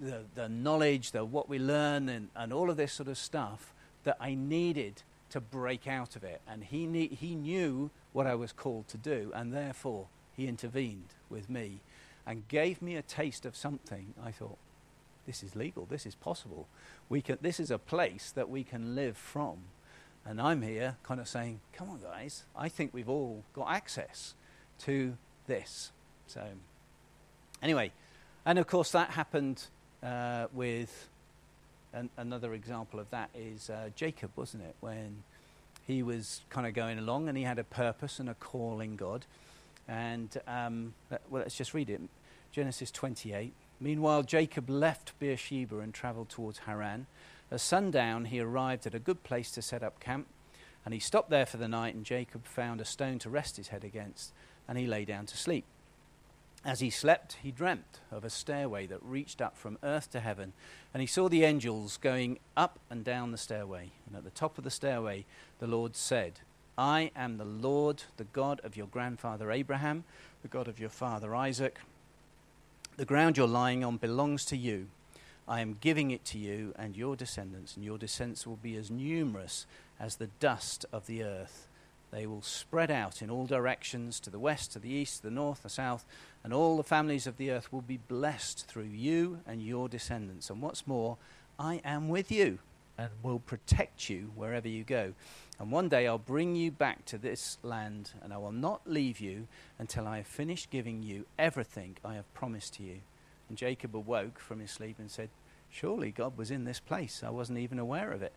[0.00, 3.74] the, the knowledge, the what we learn, and, and all of this sort of stuff
[4.04, 6.40] that I needed to break out of it.
[6.48, 11.14] And he, ne- he knew what I was called to do, and therefore he intervened
[11.28, 11.80] with me
[12.26, 14.14] and gave me a taste of something.
[14.22, 14.56] I thought,
[15.26, 16.66] this is legal, this is possible.
[17.08, 19.58] We can, this is a place that we can live from.
[20.26, 24.34] And I'm here kind of saying, come on, guys, I think we've all got access
[24.80, 25.16] to
[25.46, 25.92] this.
[26.26, 26.42] So,
[27.62, 27.92] anyway,
[28.46, 29.64] and of course, that happened
[30.02, 31.08] uh, with
[31.92, 34.74] an, another example of that is uh, Jacob, wasn't it?
[34.80, 35.22] When
[35.86, 38.96] he was kind of going along and he had a purpose and a call in
[38.96, 39.26] God.
[39.86, 42.00] And, um, well, let's just read it
[42.52, 43.52] Genesis 28.
[43.80, 47.06] Meanwhile, Jacob left Beersheba and traveled towards Haran.
[47.54, 50.26] At sundown, he arrived at a good place to set up camp,
[50.84, 53.68] and he stopped there for the night, and Jacob found a stone to rest his
[53.68, 54.32] head against,
[54.66, 55.64] and he lay down to sleep.
[56.64, 60.52] As he slept, he dreamt of a stairway that reached up from earth to heaven,
[60.92, 63.92] and he saw the angels going up and down the stairway.
[64.08, 65.24] And at the top of the stairway,
[65.60, 66.40] the Lord said,
[66.76, 70.02] I am the Lord, the God of your grandfather Abraham,
[70.42, 71.78] the God of your father Isaac.
[72.96, 74.88] The ground you're lying on belongs to you.
[75.46, 78.90] I am giving it to you and your descendants, and your descendants will be as
[78.90, 79.66] numerous
[80.00, 81.68] as the dust of the earth.
[82.10, 85.34] They will spread out in all directions to the west, to the east, to the
[85.34, 86.04] north, the south,
[86.44, 90.48] and all the families of the earth will be blessed through you and your descendants.
[90.48, 91.18] And what's more,
[91.58, 92.60] I am with you
[92.96, 95.14] and will protect you wherever you go.
[95.58, 99.20] And one day I'll bring you back to this land, and I will not leave
[99.20, 103.00] you until I have finished giving you everything I have promised to you.
[103.54, 105.28] And Jacob awoke from his sleep and said,
[105.70, 107.22] Surely God was in this place.
[107.24, 108.32] I wasn't even aware of it.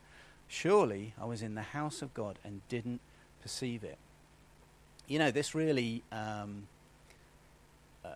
[0.47, 3.01] Surely I was in the house of God and didn't
[3.41, 3.97] perceive it.
[5.07, 6.67] You know, this really um,
[8.05, 8.09] uh,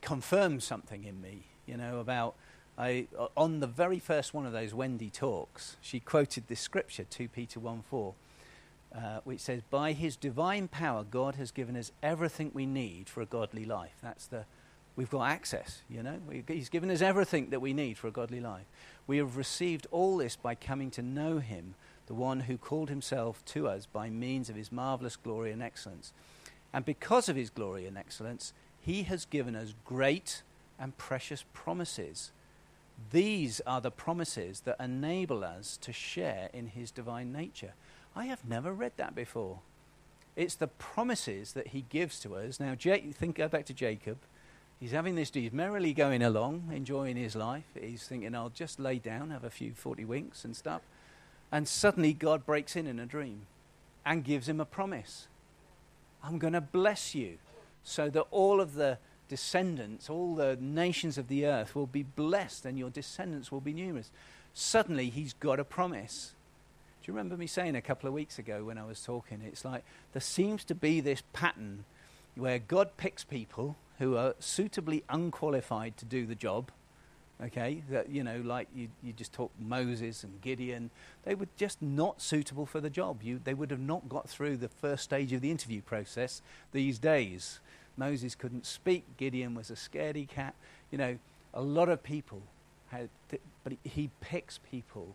[0.00, 2.34] confirms something in me, you know, about.
[2.76, 3.06] I,
[3.36, 7.60] on the very first one of those Wendy talks, she quoted this scripture, 2 Peter
[7.60, 8.14] 1 4,
[8.96, 13.20] uh, which says, By his divine power, God has given us everything we need for
[13.20, 13.94] a godly life.
[14.02, 14.44] That's the
[14.98, 16.18] We've got access, you know.
[16.26, 18.64] We, he's given us everything that we need for a godly life.
[19.06, 21.76] We have received all this by coming to know Him,
[22.08, 26.12] the one who called Himself to us by means of His marvelous glory and excellence.
[26.72, 30.42] And because of His glory and excellence, He has given us great
[30.80, 32.32] and precious promises.
[33.12, 37.74] These are the promises that enable us to share in His divine nature.
[38.16, 39.60] I have never read that before.
[40.34, 42.58] It's the promises that He gives to us.
[42.58, 44.18] Now, think, back to Jacob.
[44.80, 47.64] He's having this, he's merrily going along, enjoying his life.
[47.78, 50.82] He's thinking, I'll just lay down, have a few 40 winks and stuff.
[51.50, 53.46] And suddenly God breaks in in a dream
[54.06, 55.26] and gives him a promise
[56.22, 57.38] I'm going to bless you
[57.82, 58.98] so that all of the
[59.28, 63.72] descendants, all the nations of the earth will be blessed and your descendants will be
[63.72, 64.10] numerous.
[64.54, 66.34] Suddenly he's got a promise.
[67.02, 69.42] Do you remember me saying a couple of weeks ago when I was talking?
[69.46, 71.84] It's like there seems to be this pattern
[72.38, 76.70] where God picks people who are suitably unqualified to do the job.
[77.40, 80.90] Okay, that you know, like you, you just talk Moses and Gideon,
[81.24, 83.22] they were just not suitable for the job.
[83.22, 86.98] You, they would have not got through the first stage of the interview process these
[86.98, 87.60] days.
[87.96, 89.04] Moses couldn't speak.
[89.16, 90.54] Gideon was a scaredy cat.
[90.90, 91.18] You know,
[91.54, 92.42] a lot of people
[92.88, 95.14] had, th- but he, he picks people.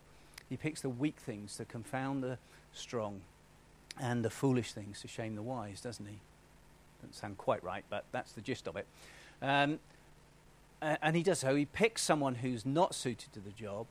[0.49, 2.37] He picks the weak things to confound the
[2.71, 3.21] strong,
[3.99, 6.19] and the foolish things to shame the wise, doesn't he?
[7.03, 8.87] Doesn't sound quite right, but that's the gist of it.
[9.41, 9.79] Um,
[10.81, 11.53] and he does so.
[11.55, 13.87] He picks someone who's not suited to the job.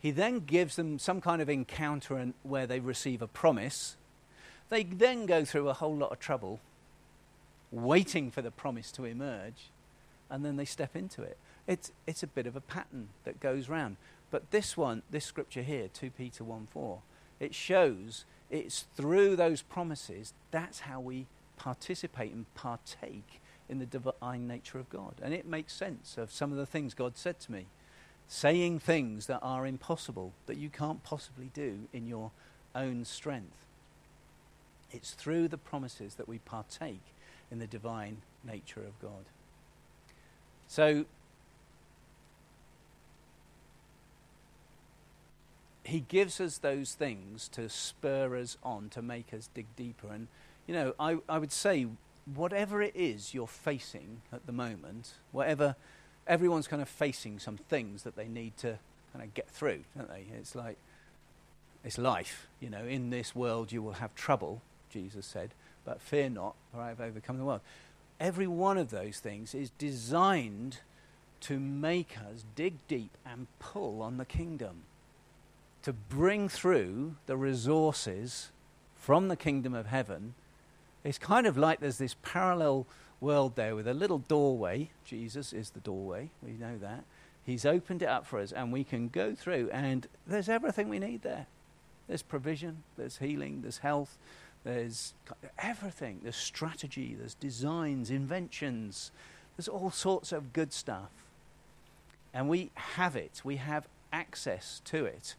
[0.00, 3.96] He then gives them some kind of encounter where they receive a promise,
[4.70, 6.58] They then go through a whole lot of trouble
[7.70, 9.70] waiting for the promise to emerge,
[10.28, 11.38] and then they step into it.
[11.66, 13.96] It's, it's a bit of a pattern that goes round.
[14.30, 16.98] But this one, this scripture here, 2 Peter 1 4,
[17.38, 21.26] it shows it's through those promises that's how we
[21.62, 25.14] participate and partake in the divine nature of God.
[25.22, 27.66] And it makes sense of some of the things God said to me,
[28.26, 32.32] saying things that are impossible, that you can't possibly do in your
[32.74, 33.64] own strength.
[34.90, 37.14] It's through the promises that we partake
[37.52, 39.24] in the divine nature of God.
[40.66, 41.04] So,
[45.84, 50.08] he gives us those things to spur us on, to make us dig deeper.
[50.08, 50.26] And,
[50.66, 51.86] you know, I, I would say,
[52.34, 55.74] whatever it is you're facing at the moment, whatever,
[56.26, 58.78] everyone's kind of facing some things that they need to
[59.12, 60.26] kind of get through, don't they?
[60.38, 60.76] It's like,
[61.84, 62.46] it's life.
[62.60, 65.50] You know, in this world you will have trouble, Jesus said,
[65.84, 67.60] but fear not, for I have overcome the world.
[68.20, 70.78] Every one of those things is designed
[71.40, 74.82] to make us dig deep and pull on the kingdom,
[75.82, 78.50] to bring through the resources
[78.96, 80.34] from the kingdom of heaven.
[81.04, 82.86] It's kind of like there's this parallel
[83.20, 84.90] world there with a little doorway.
[85.04, 87.04] Jesus is the doorway, we know that.
[87.44, 91.00] He's opened it up for us, and we can go through, and there's everything we
[91.00, 91.46] need there.
[92.06, 94.16] There's provision, there's healing, there's health,
[94.64, 95.14] there's
[95.58, 96.20] everything.
[96.22, 99.10] There's strategy, there's designs, inventions,
[99.56, 101.10] there's all sorts of good stuff.
[102.32, 105.34] And we have it, we have access to it.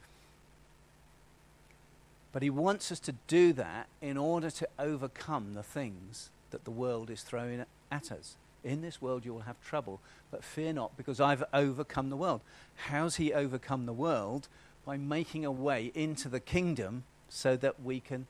[2.34, 6.72] But he wants us to do that in order to overcome the things that the
[6.72, 8.36] world is throwing at us.
[8.64, 12.42] In this world you will have trouble, but fear not, because I've overcome the world.
[12.88, 14.48] How's he overcome the world?
[14.86, 18.28] By making a way into the kingdom so that we can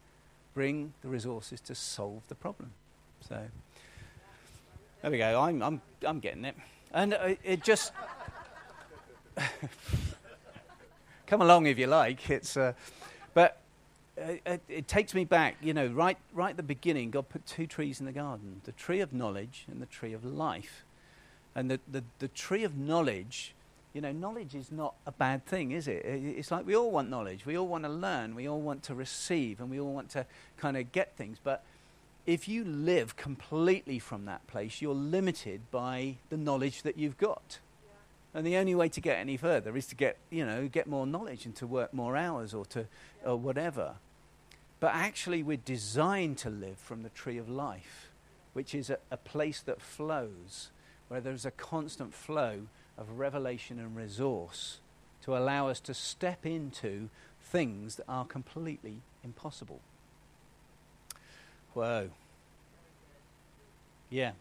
[0.53, 2.71] bring the resources to solve the problem.
[3.27, 3.39] So
[5.01, 5.41] there we go.
[5.41, 6.55] I'm, I'm, I'm getting it.
[6.93, 7.91] And uh, it just.
[11.25, 12.29] come along if you like.
[12.29, 12.73] It's, uh,
[13.33, 13.62] but
[14.17, 17.65] it, it, takes me back, you know, right, right at the beginning, God put two
[17.65, 20.85] trees in the garden the tree of knowledge and the tree of life.
[21.55, 23.53] And the, the, the tree of knowledge
[23.93, 26.03] you know, knowledge is not a bad thing, is it?
[26.03, 27.45] It's like we all want knowledge.
[27.45, 28.33] We all want to learn.
[28.33, 29.59] We all want to receive.
[29.59, 30.25] And we all want to
[30.57, 31.37] kind of get things.
[31.41, 31.63] But
[32.25, 37.59] if you live completely from that place, you're limited by the knowledge that you've got.
[38.33, 41.05] And the only way to get any further is to get, you know, get more
[41.05, 42.87] knowledge and to work more hours or to,
[43.23, 43.95] or whatever.
[44.79, 48.09] But actually, we're designed to live from the tree of life,
[48.53, 50.71] which is a, a place that flows,
[51.07, 52.67] where there's a constant flow
[52.97, 54.79] of revelation and resource
[55.23, 57.09] to allow us to step into
[57.39, 59.79] things that are completely impossible.
[61.73, 62.09] Whoa.
[64.09, 64.31] Yeah.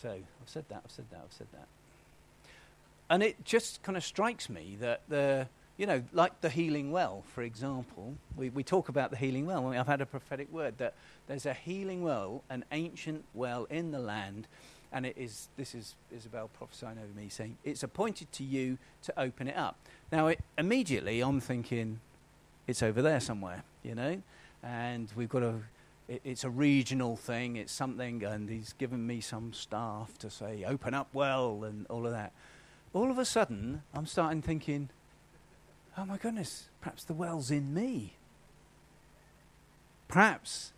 [0.00, 1.66] So, I've said that, I've said that, I've said that.
[3.10, 7.24] And it just kind of strikes me that the, you know, like the healing well,
[7.34, 9.66] for example, we, we talk about the healing well.
[9.68, 10.94] I've had a prophetic word that
[11.26, 14.46] there's a healing well, an ancient well in the land
[14.92, 19.20] and it is this is Isabel prophesying over me saying it's appointed to you to
[19.20, 19.76] open it up.
[20.10, 22.00] Now, it, immediately I'm thinking
[22.66, 24.22] it's over there somewhere, you know,
[24.62, 25.54] and we've got a
[26.08, 27.56] it, it's a regional thing.
[27.56, 32.06] It's something, and he's given me some staff to say open up well and all
[32.06, 32.32] of that.
[32.92, 34.88] All of a sudden, I'm starting thinking,
[35.96, 38.14] oh my goodness, perhaps the well's in me.
[40.08, 40.72] Perhaps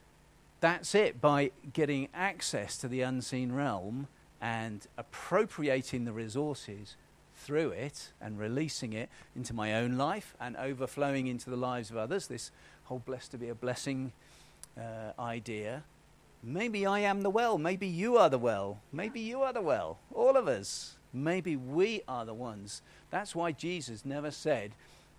[0.60, 4.08] that's it by getting access to the unseen realm
[4.40, 6.96] and appropriating the resources
[7.34, 11.96] through it and releasing it into my own life and overflowing into the lives of
[11.96, 12.26] others.
[12.26, 12.50] This
[12.84, 14.12] whole blessed to be a blessing
[14.78, 15.84] uh, idea.
[16.42, 17.58] Maybe I am the well.
[17.58, 18.80] Maybe you are the well.
[18.92, 19.98] Maybe you are the well.
[20.14, 20.96] All of us.
[21.12, 22.82] Maybe we are the ones.
[23.10, 24.72] That's why Jesus never said,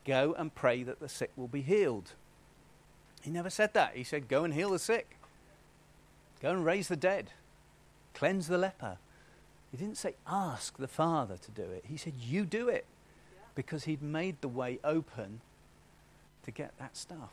[0.05, 2.13] Go and pray that the sick will be healed.
[3.21, 3.95] He never said that.
[3.95, 5.17] He said, Go and heal the sick.
[6.41, 7.31] Go and raise the dead.
[8.13, 8.97] Cleanse the leper.
[9.71, 11.85] He didn't say, ask the Father to do it.
[11.87, 12.85] He said, you do it.
[13.55, 15.41] Because he'd made the way open
[16.43, 17.31] to get that stuff.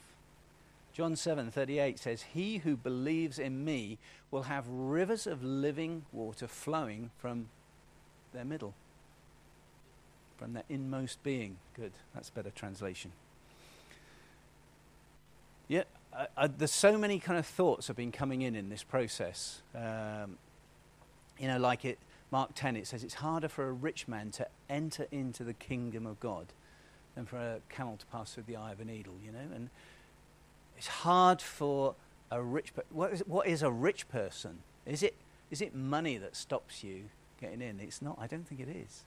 [0.98, 3.98] John 7:38 says, "He who believes in me
[4.32, 7.50] will have rivers of living water flowing from
[8.32, 8.74] their middle,
[10.38, 11.92] from their inmost being." Good.
[12.14, 13.12] That's a better translation.
[15.68, 15.84] Yeah,
[16.56, 19.62] there's so many kind of thoughts have been coming in in this process.
[19.76, 20.36] Um,
[21.38, 22.00] you know, like it,
[22.32, 26.06] Mark 10, it says it's harder for a rich man to enter into the kingdom
[26.06, 26.48] of God
[27.14, 29.54] than for a camel to pass through the eye of a needle, you know.
[29.54, 29.70] And
[30.78, 31.96] It's hard for
[32.30, 32.88] a rich person.
[32.92, 34.60] What is, what is a rich person?
[34.86, 35.16] Is it,
[35.50, 37.06] is it money that stops you
[37.40, 37.80] getting in?
[37.80, 38.16] It's not.
[38.20, 39.04] I don't think it is.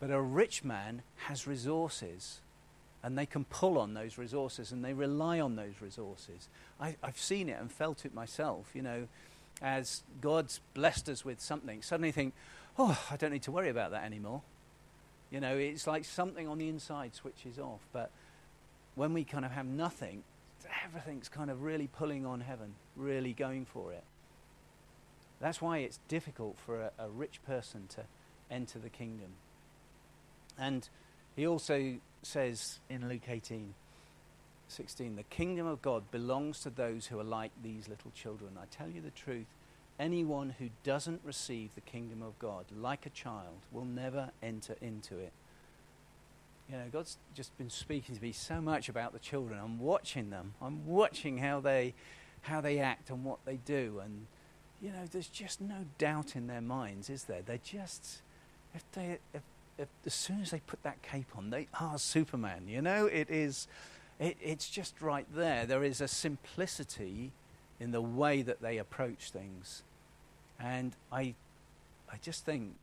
[0.00, 2.40] But a rich man has resources
[3.00, 6.48] and they can pull on those resources and they rely on those resources.
[6.80, 9.06] I, have seen it and felt it myself, you know,
[9.62, 12.34] as God's blessed us with something, suddenly think,
[12.76, 14.42] oh, I don't need to worry about that anymore.
[15.30, 17.86] You know, it's like something on the inside switches off.
[17.92, 18.10] But
[18.96, 20.24] when we kind of have nothing,
[20.84, 24.04] everything's kind of really pulling on heaven, really going for it.
[25.40, 28.02] That's why it's difficult for a, a rich person to
[28.50, 29.34] enter the kingdom.
[30.58, 30.88] And
[31.36, 33.74] he also says in Luke 18
[34.70, 38.58] 16, the kingdom of God belongs to those who are like these little children.
[38.60, 39.46] I tell you the truth,
[39.98, 45.16] anyone who doesn't receive the kingdom of God like a child will never enter into
[45.16, 45.32] it.
[46.70, 49.58] You know, God's just been speaking to me so much about the children.
[49.62, 50.54] I'm watching them.
[50.60, 51.94] I'm watching how they
[52.42, 54.26] how they act and what they do and
[54.80, 57.42] you know, there's just no doubt in their minds, is there?
[57.44, 58.22] They're just
[58.74, 59.42] if they if
[59.78, 62.64] if, as soon as they put that cape on, they are Superman.
[62.66, 63.68] You know, it is,
[64.18, 65.64] it, it's just right there.
[65.64, 67.30] There is a simplicity
[67.78, 69.84] in the way that they approach things,
[70.58, 71.34] and I,
[72.12, 72.74] I just think,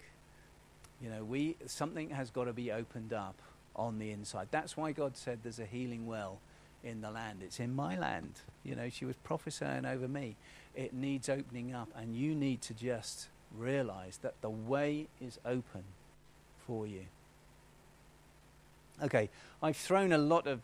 [1.01, 3.35] you know, we something has got to be opened up
[3.75, 4.47] on the inside.
[4.51, 6.39] That's why God said there's a healing well
[6.83, 7.39] in the land.
[7.41, 8.33] It's in my land.
[8.63, 10.35] You know, she was prophesying over me.
[10.75, 15.83] It needs opening up, and you need to just realize that the way is open
[16.67, 17.05] for you.
[19.03, 19.29] Okay,
[19.61, 20.61] I've thrown a lot of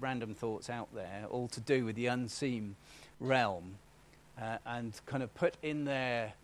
[0.00, 2.76] random thoughts out there, all to do with the unseen
[3.20, 3.76] realm,
[4.40, 6.34] uh, and kind of put in there.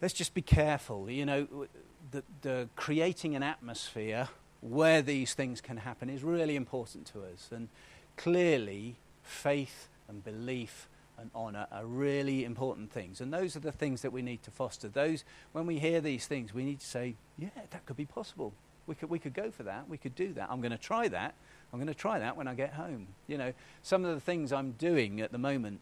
[0.00, 1.10] Let's just be careful.
[1.10, 1.66] You know,
[2.10, 4.28] the, the creating an atmosphere
[4.60, 7.68] where these things can happen is really important to us, and
[8.16, 10.88] clearly, faith and belief
[11.18, 13.20] and honour are really important things.
[13.20, 14.88] And those are the things that we need to foster.
[14.88, 18.52] Those, when we hear these things, we need to say, yeah, that could be possible.
[18.86, 19.88] We could, we could go for that.
[19.88, 20.48] We could do that.
[20.50, 21.34] I'm going to try that.
[21.72, 23.08] I'm going to try that when I get home.
[23.26, 23.52] You know,
[23.82, 25.80] some of the things I'm doing at the moment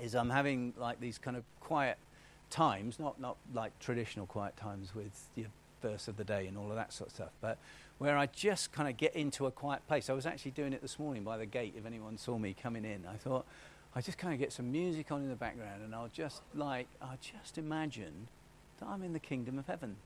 [0.00, 1.96] is I'm having like these kind of quiet
[2.50, 5.48] times, not, not like traditional quiet times with your
[5.80, 7.58] verse of the day and all of that sort of stuff, but
[7.98, 10.08] where I just kind of get into a quiet place.
[10.08, 12.84] I was actually doing it this morning by the gate, if anyone saw me coming
[12.84, 13.04] in.
[13.06, 13.44] I thought,
[13.94, 16.88] I just kind of get some music on in the background and I'll just like,
[17.02, 18.28] I'll just imagine
[18.78, 19.96] that I'm in the kingdom of heaven.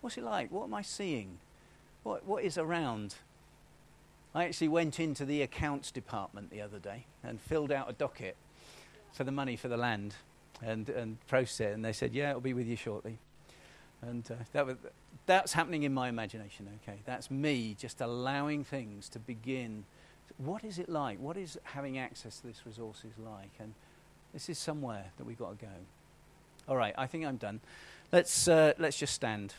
[0.00, 0.52] What's it like?
[0.52, 1.38] What am I seeing?
[2.04, 3.16] What, what is around?
[4.34, 8.36] I actually went into the accounts department the other day and filled out a docket
[9.12, 10.14] for the money for the land
[10.62, 11.74] and, and processed it.
[11.74, 13.18] And they said, yeah, it'll be with you shortly.
[14.02, 14.76] And uh, that was,
[15.26, 16.98] that's happening in my imagination, okay?
[17.06, 19.84] That's me just allowing things to begin
[20.38, 21.18] what is it like?
[21.18, 23.50] What is having access to this resources like?
[23.58, 23.74] And
[24.32, 25.72] this is somewhere that we've got to go.
[26.68, 27.60] All right, I think I'm done.
[28.12, 29.54] Let's, uh, let's just stand.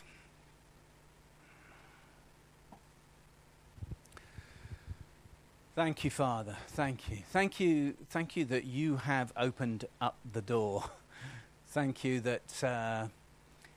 [5.74, 6.56] Thank you, Father.
[6.68, 7.18] Thank you.
[7.30, 7.94] Thank you.
[8.08, 10.84] Thank you that you have opened up the door.
[11.68, 13.08] Thank you that uh,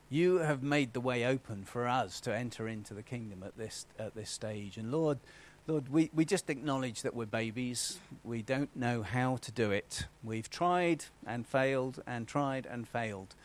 [0.10, 3.86] you have made the way open for us to enter into the kingdom at this
[4.00, 4.78] at this stage.
[4.78, 5.20] And Lord,
[5.68, 8.00] Lord, we, we just acknowledge that we're babies.
[8.24, 10.08] We don't know how to do it.
[10.24, 13.36] We've tried and failed and tried and failed.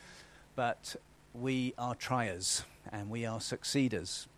[0.55, 0.95] But
[1.35, 4.29] we are triers and we are succeeders.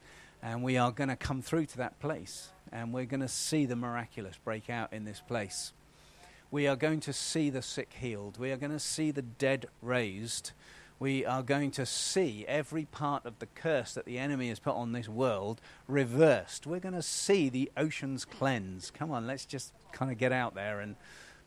[0.42, 2.48] And we are going to come through to that place.
[2.72, 5.74] And we're going to see the miraculous break out in this place.
[6.50, 8.38] We are going to see the sick healed.
[8.38, 10.52] We are going to see the dead raised
[10.98, 14.74] we are going to see every part of the curse that the enemy has put
[14.74, 16.66] on this world reversed.
[16.66, 18.90] We're going to see the oceans cleanse.
[18.90, 20.96] Come on, let's just kind of get out there and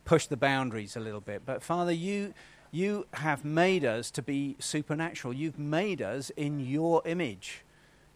[0.06, 1.44] push the boundaries a little bit.
[1.46, 2.34] But Father, you
[2.72, 5.34] you have made us to be supernatural.
[5.34, 7.64] You've made us in your image.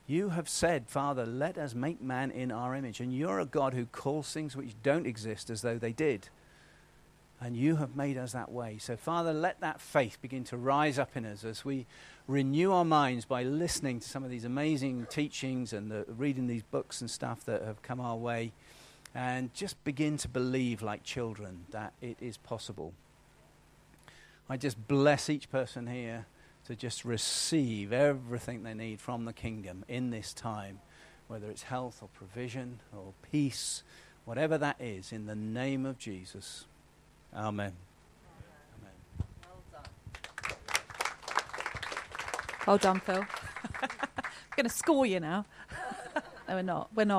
[0.08, 3.00] You have said, Father, let us make man in our image.
[3.00, 6.28] And you're a God who calls things which don't exist as though they did.
[7.44, 8.78] And you have made us that way.
[8.78, 11.88] So, Father, let that faith begin to rise up in us as we
[12.28, 16.62] renew our minds by listening to some of these amazing teachings and the, reading these
[16.62, 18.52] books and stuff that have come our way.
[19.16, 22.94] And just begin to believe like children that it is possible.
[24.48, 26.28] I just bless each person here
[26.66, 30.80] to just receive everything they need from the kingdom in this time,
[31.28, 33.82] whether it's health or provision or peace,
[34.26, 36.66] whatever that is, in the name of Jesus.
[37.34, 37.72] Amen.
[38.78, 38.92] Amen.
[39.48, 39.90] Well done.
[42.68, 43.26] Well done, Phil.
[43.82, 43.90] I'm
[44.56, 45.46] going to score you now.
[46.50, 46.90] no, we're not.
[46.94, 47.10] We're not.